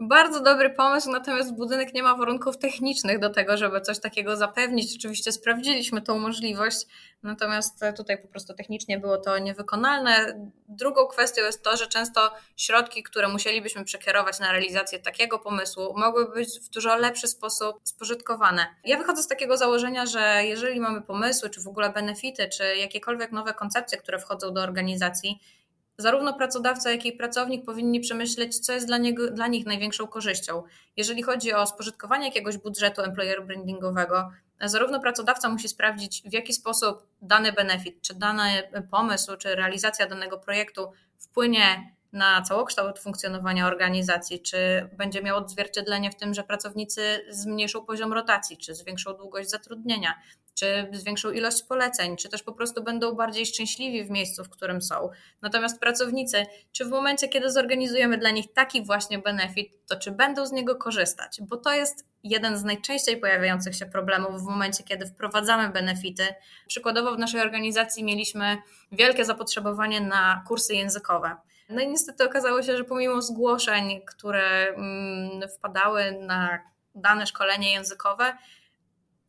Bardzo 0.00 0.40
dobry 0.40 0.70
pomysł, 0.70 1.10
natomiast 1.10 1.54
budynek 1.54 1.94
nie 1.94 2.02
ma 2.02 2.14
warunków 2.16 2.58
technicznych 2.58 3.18
do 3.18 3.30
tego, 3.30 3.56
żeby 3.56 3.80
coś 3.80 4.00
takiego 4.00 4.36
zapewnić. 4.36 4.96
Oczywiście 4.96 5.32
sprawdziliśmy 5.32 6.02
tą 6.02 6.18
możliwość, 6.18 6.86
natomiast 7.22 7.80
tutaj 7.96 8.22
po 8.22 8.28
prostu 8.28 8.54
technicznie 8.54 8.98
było 8.98 9.18
to 9.18 9.38
niewykonalne. 9.38 10.40
Drugą 10.68 11.06
kwestią 11.06 11.42
jest 11.42 11.62
to, 11.62 11.76
że 11.76 11.86
często 11.86 12.32
środki, 12.56 13.02
które 13.02 13.28
musielibyśmy 13.28 13.84
przekierować 13.84 14.40
na 14.40 14.52
realizację 14.52 14.98
takiego 14.98 15.38
pomysłu, 15.38 15.98
mogły 15.98 16.32
być 16.32 16.60
w 16.60 16.68
dużo 16.68 16.96
lepszy 16.96 17.28
sposób 17.28 17.80
spożytkowane. 17.84 18.66
Ja 18.84 18.98
wychodzę 18.98 19.22
z 19.22 19.28
takiego 19.28 19.56
założenia, 19.56 20.06
że 20.06 20.40
jeżeli 20.44 20.80
mamy 20.80 21.02
pomysły, 21.02 21.50
czy 21.50 21.60
w 21.60 21.68
ogóle 21.68 21.90
benefity, 21.90 22.48
czy 22.48 22.76
jakiekolwiek 22.76 23.32
nowe 23.32 23.54
koncepcje, 23.54 23.98
które 23.98 24.18
wchodzą 24.18 24.54
do 24.54 24.62
organizacji, 24.62 25.40
zarówno 25.98 26.34
pracodawca, 26.34 26.90
jak 26.90 27.06
i 27.06 27.12
pracownik 27.12 27.64
powinni 27.64 28.00
przemyśleć, 28.00 28.58
co 28.58 28.72
jest 28.72 28.86
dla, 28.86 28.98
niego, 28.98 29.30
dla 29.30 29.46
nich 29.46 29.66
największą 29.66 30.06
korzyścią. 30.06 30.62
Jeżeli 30.96 31.22
chodzi 31.22 31.52
o 31.52 31.66
spożytkowanie 31.66 32.26
jakiegoś 32.26 32.58
budżetu 32.58 33.02
employer 33.02 33.46
brandingowego, 33.46 34.30
zarówno 34.60 35.00
pracodawca 35.00 35.48
musi 35.48 35.68
sprawdzić, 35.68 36.22
w 36.22 36.32
jaki 36.32 36.52
sposób 36.52 37.06
dany 37.22 37.52
benefit, 37.52 38.02
czy 38.02 38.14
dany 38.14 38.62
pomysł, 38.90 39.36
czy 39.36 39.54
realizacja 39.54 40.06
danego 40.06 40.38
projektu 40.38 40.92
wpłynie 41.18 41.96
na 42.12 42.42
całokształt 42.42 42.98
funkcjonowania 42.98 43.66
organizacji, 43.66 44.42
czy 44.42 44.88
będzie 44.92 45.22
miał 45.22 45.36
odzwierciedlenie 45.36 46.10
w 46.10 46.16
tym, 46.16 46.34
że 46.34 46.44
pracownicy 46.44 47.26
zmniejszą 47.30 47.84
poziom 47.84 48.12
rotacji, 48.12 48.56
czy 48.56 48.74
zwiększą 48.74 49.14
długość 49.14 49.50
zatrudnienia, 49.50 50.14
czy 50.58 50.88
zwiększą 50.92 51.30
ilość 51.30 51.62
poleceń, 51.62 52.16
czy 52.16 52.28
też 52.28 52.42
po 52.42 52.52
prostu 52.52 52.82
będą 52.82 53.12
bardziej 53.12 53.46
szczęśliwi 53.46 54.04
w 54.04 54.10
miejscu, 54.10 54.44
w 54.44 54.50
którym 54.50 54.82
są. 54.82 55.10
Natomiast 55.42 55.80
pracownicy, 55.80 56.46
czy 56.72 56.84
w 56.84 56.88
momencie, 56.88 57.28
kiedy 57.28 57.50
zorganizujemy 57.50 58.18
dla 58.18 58.30
nich 58.30 58.52
taki 58.52 58.84
właśnie 58.84 59.18
benefit, 59.18 59.86
to 59.86 59.96
czy 59.96 60.10
będą 60.10 60.46
z 60.46 60.52
niego 60.52 60.76
korzystać? 60.76 61.38
Bo 61.42 61.56
to 61.56 61.72
jest 61.72 62.06
jeden 62.22 62.56
z 62.56 62.64
najczęściej 62.64 63.16
pojawiających 63.16 63.76
się 63.76 63.86
problemów 63.86 64.42
w 64.42 64.44
momencie, 64.44 64.84
kiedy 64.84 65.06
wprowadzamy 65.06 65.68
benefity. 65.68 66.26
Przykładowo 66.66 67.14
w 67.14 67.18
naszej 67.18 67.40
organizacji 67.40 68.04
mieliśmy 68.04 68.56
wielkie 68.92 69.24
zapotrzebowanie 69.24 70.00
na 70.00 70.44
kursy 70.48 70.74
językowe. 70.74 71.36
No 71.68 71.80
i 71.80 71.88
niestety 71.88 72.24
okazało 72.24 72.62
się, 72.62 72.76
że 72.76 72.84
pomimo 72.84 73.22
zgłoszeń, 73.22 74.00
które 74.06 74.68
mm, 74.68 75.48
wpadały 75.48 76.12
na 76.12 76.58
dane 76.94 77.26
szkolenie 77.26 77.72
językowe, 77.72 78.36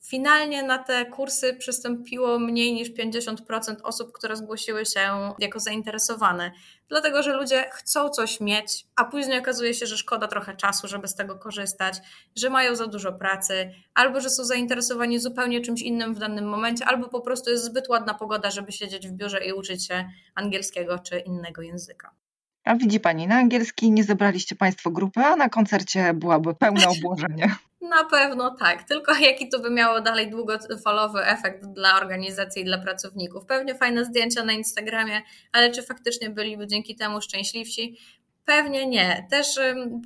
Finalnie 0.10 0.64
na 0.64 0.78
te 0.78 1.06
kursy 1.06 1.54
przystąpiło 1.54 2.40
mniej 2.40 2.74
niż 2.74 2.92
50% 2.92 3.76
osób, 3.84 4.12
które 4.12 4.36
zgłosiły 4.36 4.86
się 4.86 5.34
jako 5.40 5.60
zainteresowane, 5.60 6.52
dlatego 6.90 7.24
że 7.24 7.34
ludzie 7.34 7.70
chcą 7.72 8.10
coś 8.10 8.40
mieć, 8.40 8.86
a 8.96 9.06
później 9.06 9.40
okazuje 9.40 9.74
się, 9.74 9.86
że 9.86 9.98
szkoda 9.98 10.28
trochę 10.28 10.56
czasu, 10.56 10.88
żeby 10.88 11.08
z 11.08 11.16
tego 11.16 11.40
korzystać, 11.40 11.98
że 12.36 12.50
mają 12.50 12.76
za 12.76 12.88
dużo 12.88 13.14
pracy, 13.14 13.72
albo 13.94 14.22
że 14.22 14.30
są 14.30 14.44
zainteresowani 14.44 15.20
zupełnie 15.20 15.62
czymś 15.62 15.82
innym 15.82 16.16
w 16.16 16.20
danym 16.20 16.50
momencie, 16.50 16.86
albo 16.86 17.10
po 17.10 17.22
prostu 17.22 17.50
jest 17.50 17.64
zbyt 17.64 17.90
ładna 17.90 18.14
pogoda, 18.14 18.52
żeby 18.52 18.72
siedzieć 18.72 19.08
w 19.08 19.12
biurze 19.12 19.46
i 19.46 19.54
uczyć 19.54 19.88
się 19.88 20.10
angielskiego 20.36 21.00
czy 21.00 21.20
innego 21.20 21.62
języka. 21.62 22.27
A 22.68 22.76
widzi 22.76 23.00
Pani, 23.00 23.28
na 23.28 23.36
angielski 23.36 23.92
nie 23.92 24.04
zebraliście 24.04 24.56
Państwo 24.56 24.92
grupy, 24.92 25.20
a 25.20 25.36
na 25.36 25.50
koncercie 25.50 26.14
byłaby 26.14 26.56
pełne 26.56 26.88
obłożenie. 26.98 27.56
Na 27.82 28.04
pewno 28.04 28.56
tak, 28.56 28.84
tylko 28.84 29.16
jaki 29.30 29.50
to 29.50 29.60
by 29.60 29.70
miało 29.70 30.02
dalej 30.02 30.30
długofalowy 30.30 31.26
efekt 31.26 31.66
dla 31.66 31.98
organizacji 31.98 32.62
i 32.62 32.66
dla 32.66 32.78
pracowników. 32.78 33.46
Pewnie 33.46 33.76
fajne 33.76 34.06
zdjęcia 34.06 34.44
na 34.44 34.54
Instagramie, 34.54 35.22
ale 35.52 35.72
czy 35.72 35.84
faktycznie 35.84 36.30
byliby 36.30 36.68
dzięki 36.68 36.96
temu 36.96 37.22
szczęśliwsi? 37.22 37.98
Pewnie 38.46 38.88
nie. 38.88 39.28
Też 39.30 39.60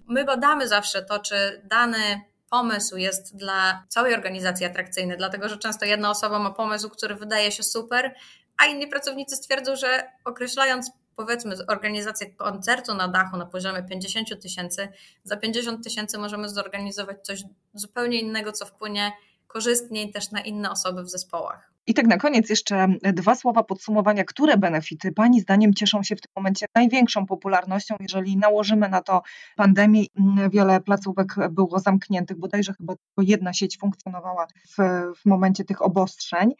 my 0.07 0.25
badamy 0.25 0.67
zawsze 0.67 1.01
to, 1.01 1.19
czy 1.19 1.61
dany 1.63 2.21
pomysł 2.49 2.97
jest 2.97 3.37
dla 3.37 3.83
całej 3.87 4.13
organizacji 4.13 4.65
atrakcyjny, 4.65 5.17
dlatego 5.17 5.49
że 5.49 5.57
często 5.57 5.85
jedna 5.85 6.09
osoba 6.09 6.39
ma 6.39 6.51
pomysł, 6.51 6.89
który 6.89 7.15
wydaje 7.15 7.51
się 7.51 7.63
super, 7.63 8.15
a 8.57 8.65
inni 8.65 8.87
pracownicy 8.87 9.35
stwierdzą, 9.35 9.75
że 9.75 10.11
określając 10.25 10.91
powiedzmy 11.25 11.55
organizację 11.67 12.29
koncertu 12.29 12.95
na 12.95 13.07
dachu 13.07 13.37
na 13.37 13.45
poziomie 13.45 13.83
50 13.83 14.41
tysięcy, 14.41 14.87
za 15.23 15.37
50 15.37 15.83
tysięcy 15.83 16.17
możemy 16.17 16.49
zorganizować 16.49 17.17
coś 17.25 17.43
zupełnie 17.73 18.21
innego, 18.21 18.51
co 18.51 18.65
wpłynie 18.65 19.11
korzystniej 19.47 20.11
też 20.11 20.31
na 20.31 20.41
inne 20.41 20.71
osoby 20.71 21.03
w 21.03 21.09
zespołach. 21.09 21.71
I 21.87 21.93
tak 21.93 22.07
na 22.07 22.17
koniec 22.17 22.49
jeszcze 22.49 22.87
dwa 23.13 23.35
słowa 23.35 23.63
podsumowania, 23.63 24.23
które 24.23 24.57
benefity 24.57 25.11
Pani 25.11 25.41
zdaniem 25.41 25.73
cieszą 25.73 26.03
się 26.03 26.15
w 26.15 26.21
tym 26.21 26.31
momencie 26.35 26.65
największą 26.75 27.25
popularnością, 27.25 27.95
jeżeli 27.99 28.37
nałożymy 28.37 28.89
na 28.89 29.01
to 29.01 29.21
pandemię. 29.55 30.05
Wiele 30.51 30.81
placówek 30.81 31.35
było 31.49 31.79
zamkniętych, 31.79 32.37
bodajże 32.37 32.73
chyba 32.73 32.93
tylko 32.95 33.31
jedna 33.31 33.53
sieć 33.53 33.77
funkcjonowała 33.77 34.47
w, 34.67 34.77
w 35.21 35.25
momencie 35.25 35.63
tych 35.63 35.81
obostrzeń. 35.81 36.53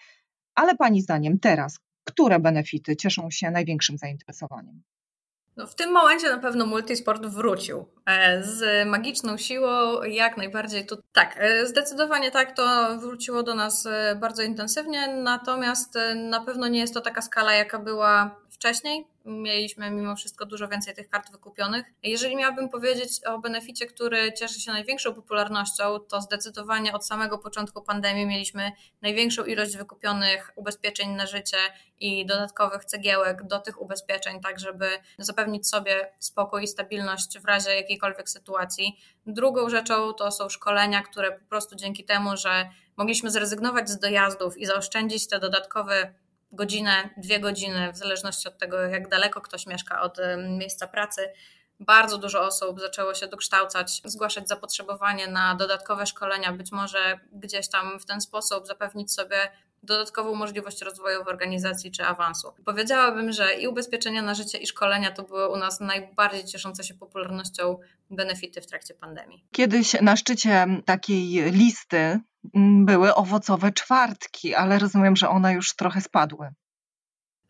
Ale 0.56 0.76
Pani 0.76 1.02
zdaniem 1.02 1.40
teraz, 1.40 1.80
które 2.04 2.40
benefity 2.40 2.96
cieszą 2.96 3.32
się 3.32 3.52
największym 3.52 3.98
zainteresowaniem? 3.98 4.82
No 5.58 5.68
w 5.68 5.76
tym 5.76 5.92
momencie 5.92 6.30
na 6.30 6.38
pewno 6.38 6.66
multisport 6.66 7.26
wrócił 7.26 7.86
e, 8.06 8.44
z 8.44 8.88
magiczną 8.88 9.38
siłą, 9.38 10.04
jak 10.04 10.38
najbardziej 10.38 10.86
tu 10.86 10.98
tak, 11.14 11.36
e, 11.40 11.66
zdecydowanie 11.68 12.32
tak, 12.32 12.56
to 12.56 12.98
wróciło 12.98 13.44
do 13.44 13.56
nas 13.56 13.86
e, 13.86 14.16
bardzo 14.16 14.44
intensywnie, 14.44 15.08
natomiast 15.08 15.98
na 16.16 16.44
pewno 16.44 16.68
nie 16.68 16.80
jest 16.80 16.94
to 16.94 17.02
taka 17.02 17.22
skala, 17.22 17.54
jaka 17.54 17.80
była 17.80 18.36
wcześniej 18.50 19.08
mieliśmy 19.26 19.92
mimo 19.92 20.16
wszystko 20.16 20.46
dużo 20.46 20.68
więcej 20.68 20.94
tych 20.94 21.10
kart 21.10 21.32
wykupionych. 21.32 21.86
Jeżeli 22.04 22.36
miałabym 22.36 22.70
powiedzieć 22.70 23.26
o 23.26 23.40
beneficie, 23.40 23.86
który 23.86 24.34
cieszy 24.34 24.60
się 24.60 24.72
największą 24.72 25.14
popularnością, 25.14 26.00
to 26.00 26.22
zdecydowanie 26.22 26.94
od 26.94 27.06
samego 27.06 27.38
początku 27.38 27.82
pandemii 27.82 28.26
mieliśmy 28.26 28.72
największą 29.02 29.44
ilość 29.44 29.78
wykupionych 29.78 30.52
ubezpieczeń 30.56 31.10
na 31.10 31.26
życie 31.26 31.58
i 32.00 32.26
dodatkowych 32.26 32.86
cegiełek 32.86 33.44
do 33.44 33.60
tych 33.60 33.82
ubezpieczeń, 33.82 34.42
tak 34.42 34.60
żeby 34.60 34.90
zapewnić 35.18 35.68
sobie 35.68 36.12
spokój 36.20 36.64
i 36.64 36.68
stabilność 36.68 37.40
w 37.40 37.46
razie 37.46 37.76
jakiejkolwiek 37.76 38.30
sytuacji. 38.30 39.00
Drugą 39.26 39.70
rzeczą 39.70 40.14
to 40.14 40.32
są 40.32 40.50
szkolenia, 40.50 41.02
które 41.02 41.32
po 41.32 41.46
prostu 41.50 41.76
dzięki 41.76 42.04
temu, 42.04 42.38
że 42.38 42.70
mogliśmy 42.98 43.32
zrezygnować 43.32 43.90
z 43.90 44.00
dojazdów 44.00 44.58
i 44.58 44.66
zaoszczędzić 44.66 45.28
te 45.28 45.40
dodatkowe 45.40 46.14
godzinę, 46.54 47.10
dwie 47.18 47.40
godziny, 47.40 47.94
w 47.94 47.98
zależności 47.98 48.48
od 48.48 48.58
tego, 48.58 48.82
jak 48.82 49.10
daleko 49.10 49.42
ktoś 49.42 49.68
mieszka 49.68 50.02
od 50.02 50.18
miejsca 50.50 50.88
pracy. 50.88 51.34
Bardzo 51.80 52.18
dużo 52.18 52.42
osób 52.42 52.80
zaczęło 52.80 53.14
się 53.14 53.28
dokształcać, 53.28 54.02
zgłaszać 54.06 54.48
zapotrzebowanie 54.48 55.28
na 55.28 55.56
dodatkowe 55.56 56.06
szkolenia, 56.06 56.54
być 56.54 56.72
może 56.72 57.20
gdzieś 57.32 57.70
tam 57.70 58.00
w 58.00 58.06
ten 58.06 58.22
sposób 58.22 58.68
zapewnić 58.68 59.14
sobie 59.14 59.52
dodatkową 59.84 60.36
możliwość 60.36 60.82
rozwoju 60.82 61.24
w 61.24 61.28
organizacji 61.28 61.92
czy 61.92 62.06
awansu. 62.06 62.54
Powiedziałabym, 62.66 63.32
że 63.32 63.54
i 63.54 63.68
ubezpieczenia 63.68 64.22
na 64.22 64.34
życie, 64.34 64.58
i 64.58 64.68
szkolenia 64.68 65.12
to 65.12 65.24
były 65.24 65.50
u 65.50 65.58
nas 65.58 65.80
najbardziej 65.80 66.46
cieszące 66.46 66.84
się 66.84 66.94
popularnością 66.94 67.78
benefity 68.10 68.62
w 68.62 68.68
trakcie 68.68 68.94
pandemii. 68.94 69.46
Kiedyś 69.52 70.02
na 70.02 70.16
szczycie 70.16 70.66
takiej 70.86 71.52
listy 71.52 72.20
mm, 72.56 72.86
były 72.86 73.16
owocowe 73.16 73.72
czwartki, 73.72 74.56
ale 74.56 74.80
rozumiem, 74.80 75.16
że 75.16 75.30
one 75.30 75.54
już 75.54 75.76
trochę 75.76 76.02
spadły. 76.02 76.50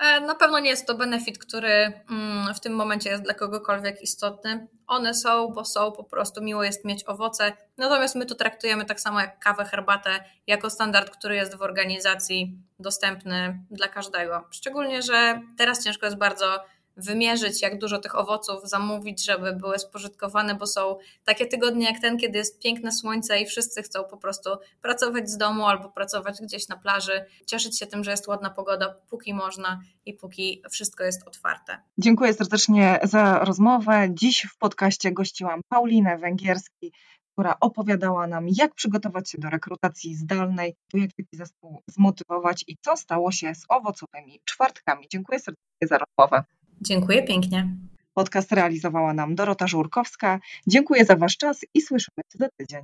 E, 0.02 0.20
na 0.20 0.36
pewno 0.36 0.60
nie 0.60 0.70
jest 0.70 0.88
to 0.88 0.96
benefit, 0.96 1.38
który 1.38 1.94
mm, 2.10 2.54
w 2.54 2.60
tym 2.60 2.74
momencie 2.74 3.10
jest 3.10 3.24
dla 3.24 3.34
kogokolwiek 3.34 4.02
istotny. 4.02 4.68
One 4.88 5.14
są, 5.14 5.48
bo 5.48 5.66
są, 5.66 5.92
po 5.92 6.04
prostu 6.04 6.44
miło 6.44 6.64
jest 6.64 6.86
mieć 6.86 7.04
owoce. 7.08 7.54
Natomiast 7.78 8.16
my 8.16 8.26
to 8.26 8.36
traktujemy 8.36 8.86
tak 8.86 9.00
samo 9.00 9.20
jak 9.20 9.40
kawę, 9.40 9.66
herbatę, 9.66 10.24
jako 10.48 10.70
standard, 10.70 11.10
który 11.18 11.36
jest 11.36 11.58
w 11.58 11.62
organizacji 11.62 12.58
dostępny 12.80 13.60
dla 13.72 13.88
każdego. 13.88 14.48
Szczególnie, 14.52 15.02
że 15.02 15.42
teraz 15.58 15.84
ciężko 15.84 16.06
jest 16.06 16.18
bardzo 16.18 16.66
wymierzyć, 17.06 17.62
jak 17.62 17.80
dużo 17.80 18.00
tych 18.00 18.16
owoców 18.16 18.70
zamówić, 18.70 19.26
żeby 19.26 19.54
były 19.54 19.80
spożytkowane, 19.80 20.56
bo 20.56 20.68
są 20.68 20.98
takie 21.26 21.46
tygodnie 21.46 21.86
jak 21.86 22.02
ten, 22.02 22.18
kiedy 22.18 22.38
jest 22.38 22.60
piękne 22.60 22.92
słońce 22.92 23.40
i 23.40 23.46
wszyscy 23.46 23.82
chcą 23.82 24.04
po 24.04 24.18
prostu 24.18 24.50
pracować 24.82 25.30
z 25.30 25.38
domu 25.38 25.66
albo 25.66 25.90
pracować 25.90 26.42
gdzieś 26.42 26.68
na 26.68 26.78
plaży, 26.78 27.26
cieszyć 27.46 27.80
się 27.80 27.88
tym, 27.88 28.04
że 28.04 28.12
jest 28.12 28.28
ładna 28.28 28.50
pogoda, 28.50 28.96
póki 29.10 29.34
można 29.34 29.82
i 30.06 30.14
póki 30.14 30.62
wszystko 30.72 31.04
jest 31.04 31.28
otwarte. 31.28 31.78
Dziękuję 31.98 32.34
serdecznie 32.34 33.00
za 33.04 33.40
rozmowę. 33.40 34.08
Dziś 34.12 34.48
w 34.54 34.58
podcaście 34.58 35.12
gościłam 35.12 35.62
Paulinę 35.70 36.18
Węgierski, 36.18 36.94
która 37.34 37.56
opowiadała 37.60 38.28
nam, 38.28 38.46
jak 38.50 38.76
przygotować 38.76 39.30
się 39.30 39.38
do 39.38 39.50
rekrutacji 39.50 40.16
zdalnej, 40.16 40.76
jak 40.94 41.14
taki 41.18 41.38
zespół 41.38 41.82
zmotywować 41.88 42.64
i 42.68 42.78
co 42.82 42.98
stało 42.98 43.32
się 43.32 43.56
z 43.56 43.66
owocowymi 43.70 44.40
czwartkami. 44.46 45.08
Dziękuję 45.12 45.40
serdecznie 45.40 45.88
za 45.88 45.98
rozmowę. 45.98 46.44
Dziękuję 46.82 47.24
pięknie. 47.24 47.76
Podcast 48.14 48.52
realizowała 48.52 49.14
nam 49.14 49.36
Dorota 49.36 49.68
Żurkowska. 49.68 50.40
Dziękuję 50.68 51.06
za 51.06 51.16
Wasz 51.16 51.38
czas 51.38 51.66
i 51.74 51.82
słyszymy 51.82 52.24
się 52.32 52.38
za 52.40 52.50
tydzień. 52.50 52.82